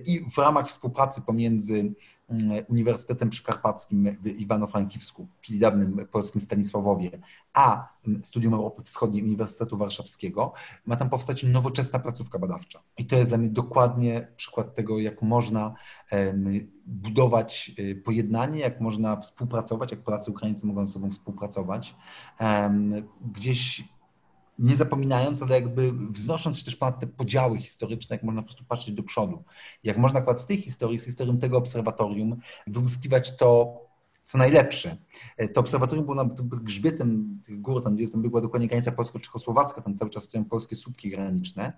i 0.06 0.24
w 0.30 0.38
ramach 0.38 0.68
współpracy 0.68 1.20
pomiędzy 1.22 1.94
mm, 2.28 2.64
Uniwersytetem 2.68 3.30
Przykarpackim 3.30 4.16
w 4.22 4.26
Iwano-Frankiwsku, 4.26 5.26
czyli 5.40 5.58
dawnym 5.58 6.06
polskim 6.12 6.40
Stanisławowie, 6.40 7.10
a 7.54 7.88
Studium 8.22 8.54
Europy 8.54 8.82
Wschodniej 8.82 9.22
Uniwersytetu 9.22 9.76
Warszawskiego, 9.76 10.52
ma 10.86 10.96
tam 10.96 11.10
powstać 11.10 11.42
nowoczesna 11.42 11.98
placówka 11.98 12.38
badawcza. 12.38 12.80
I 12.98 13.06
to 13.06 13.16
jest 13.16 13.30
dla 13.30 13.38
mnie 13.38 13.48
dokładnie 13.48 14.28
przykład 14.36 14.74
tego, 14.74 14.98
jak 14.98 15.22
można 15.22 15.74
budować 16.86 17.72
y, 17.78 18.02
pojednanie, 18.04 18.60
jak 18.60 18.80
można 18.80 19.16
współpracować, 19.16 19.90
jak 19.90 20.00
Polacy 20.00 20.30
Ukraińcy 20.30 20.66
mogą 20.66 20.86
ze 20.86 20.92
sobą 20.92 21.10
współpracować. 21.10 21.96
Gdzieś 23.32 23.84
nie 24.58 24.76
zapominając, 24.76 25.42
ale 25.42 25.54
jakby 25.54 25.92
wznosząc 25.92 26.58
się 26.58 26.64
też 26.64 26.76
ponad 26.76 27.00
te 27.00 27.06
podziały 27.06 27.58
historyczne, 27.58 28.16
jak 28.16 28.22
można 28.22 28.42
po 28.42 28.46
prostu 28.46 28.64
patrzeć 28.64 28.94
do 28.94 29.02
przodu. 29.02 29.44
Jak 29.84 29.98
można 29.98 30.18
akurat 30.18 30.40
z 30.40 30.46
tej 30.46 30.62
historii, 30.62 30.98
z 30.98 31.04
historią 31.04 31.38
tego 31.38 31.58
obserwatorium 31.58 32.36
wyłuskiwać 32.66 33.36
to, 33.36 33.80
co 34.24 34.38
najlepsze. 34.38 34.96
To 35.52 35.60
obserwatorium 35.60 36.04
było 36.04 36.16
nad 36.16 36.40
grzbietem 36.40 37.40
tych 37.44 37.60
gór, 37.60 37.84
tam 37.84 37.96
gdzie 37.96 38.06
była 38.14 38.40
dokładnie 38.40 38.68
granica 38.68 38.92
polsko-czechosłowacka, 38.92 39.80
tam 39.80 39.94
cały 39.94 40.10
czas 40.10 40.22
stoją 40.22 40.44
polskie 40.44 40.76
słupki 40.76 41.10
graniczne. 41.10 41.72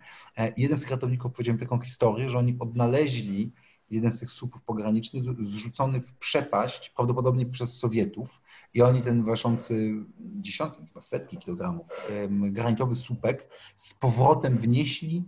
I 0.56 0.62
jeden 0.62 0.78
z 0.78 0.86
ratowników 0.86 1.32
powiedział 1.32 1.54
mi 1.54 1.60
taką 1.60 1.80
historię, 1.80 2.30
że 2.30 2.38
oni 2.38 2.56
odnaleźli 2.58 3.52
jeden 3.90 4.12
z 4.12 4.18
tych 4.18 4.30
słupów 4.30 4.62
pogranicznych 4.62 5.44
zrzucony 5.44 6.00
w 6.00 6.14
przepaść, 6.14 6.90
prawdopodobnie 6.96 7.46
przez 7.46 7.78
Sowietów 7.78 8.42
i 8.74 8.82
oni 8.82 9.02
ten 9.02 9.24
ważący 9.24 9.94
dziesiątki, 10.40 10.86
chyba 10.86 11.00
setki 11.00 11.36
kilogramów 11.36 11.86
granitowy 12.30 12.96
słupek 12.96 13.48
z 13.76 13.94
powrotem 13.94 14.58
wnieśli 14.58 15.24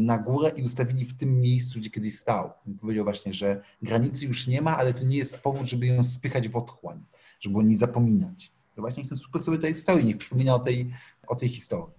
na 0.00 0.18
górę 0.18 0.52
i 0.56 0.62
ustawili 0.62 1.04
w 1.04 1.16
tym 1.16 1.40
miejscu, 1.40 1.78
gdzie 1.78 1.90
kiedyś 1.90 2.18
stał. 2.18 2.50
On 2.66 2.78
powiedział 2.78 3.04
właśnie, 3.04 3.34
że 3.34 3.62
granicy 3.82 4.26
już 4.26 4.46
nie 4.46 4.62
ma, 4.62 4.76
ale 4.76 4.94
to 4.94 5.04
nie 5.04 5.16
jest 5.16 5.38
powód, 5.38 5.66
żeby 5.66 5.86
ją 5.86 6.04
spychać 6.04 6.48
w 6.48 6.56
otchłań, 6.56 7.04
żeby 7.40 7.58
o 7.58 7.62
niej 7.62 7.76
zapominać. 7.76 8.52
To 8.74 8.80
właśnie 8.80 9.08
ten 9.08 9.18
słupek 9.18 9.42
sobie 9.42 9.56
tutaj 9.56 9.74
stoi, 9.74 10.04
niech 10.04 10.18
przypomina 10.18 10.54
o 10.54 10.58
tej, 10.58 10.90
o 11.26 11.36
tej 11.36 11.48
historii. 11.48 11.94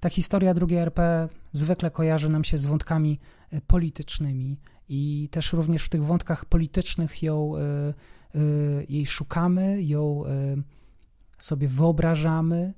Ta 0.00 0.08
historia 0.08 0.54
II 0.68 0.76
RP 0.76 1.28
zwykle 1.52 1.90
kojarzy 1.90 2.28
nam 2.28 2.44
się 2.44 2.58
z 2.58 2.66
wątkami 2.66 3.20
politycznymi 3.66 4.56
i 4.88 5.28
też 5.30 5.52
również 5.52 5.84
w 5.84 5.88
tych 5.88 6.04
wątkach 6.04 6.44
politycznych 6.44 7.22
ją, 7.22 7.56
e, 7.56 7.60
e, 7.60 7.94
jej 8.88 9.06
szukamy, 9.06 9.82
ją 9.82 10.24
sobie 11.38 11.68
wyobrażamy, 11.68 12.74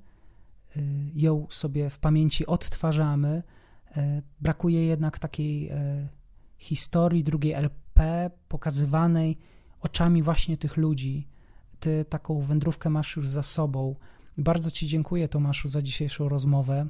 ją 1.15 1.47
sobie 1.49 1.89
w 1.89 1.99
pamięci 1.99 2.45
odtwarzamy. 2.45 3.43
Brakuje 4.41 4.85
jednak 4.85 5.19
takiej 5.19 5.71
historii 6.57 7.23
drugiej 7.23 7.53
LP 7.53 8.31
pokazywanej 8.47 9.37
oczami 9.81 10.23
właśnie 10.23 10.57
tych 10.57 10.77
ludzi. 10.77 11.27
Ty 11.79 12.05
taką 12.05 12.41
wędrówkę 12.41 12.89
masz 12.89 13.15
już 13.15 13.27
za 13.27 13.43
sobą. 13.43 13.95
Bardzo 14.37 14.71
Ci 14.71 14.87
dziękuję, 14.87 15.27
Tomaszu, 15.27 15.67
za 15.67 15.81
dzisiejszą 15.81 16.29
rozmowę, 16.29 16.87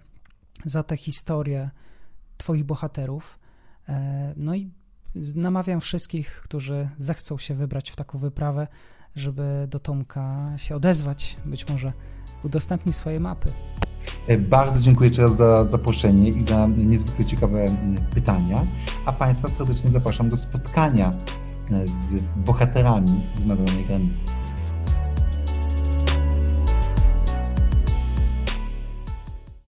za 0.66 0.84
tę 0.84 0.98
historię 0.98 1.70
Twoich 2.38 2.64
bohaterów. 2.64 3.40
E, 3.90 4.34
no 4.38 4.56
i 4.56 4.72
namawiam 5.36 5.82
wszystkich, 5.82 6.42
którzy 6.44 6.90
zechcą 6.98 7.38
się 7.38 7.56
wybrać 7.56 7.92
w 7.92 7.96
taką 7.96 8.20
wyprawę, 8.20 8.68
żeby 9.16 9.68
do 9.70 9.80
Tomka 9.80 10.46
się 10.58 10.76
odezwać. 10.76 11.36
Być 11.46 11.70
może 11.70 11.94
udostępni 12.44 12.94
swoje 12.94 13.20
mapy. 13.20 13.52
E, 14.28 14.38
bardzo 14.38 14.82
dziękuję 14.82 15.08
jeszcze 15.08 15.22
raz 15.22 15.36
za 15.36 15.66
zaproszenie 15.66 16.30
i 16.30 16.42
za 16.42 16.68
niezwykle 16.68 17.26
ciekawe 17.26 17.66
pytania, 18.14 18.66
a 19.06 19.14
Państwa 19.14 19.48
serdecznie 19.48 19.90
zapraszam 19.90 20.30
do 20.30 20.38
spotkania 20.38 21.10
e, 21.10 21.88
z 21.88 22.22
bohaterami 22.36 23.22
wymarzonej 23.36 23.86
granicy. 23.86 24.24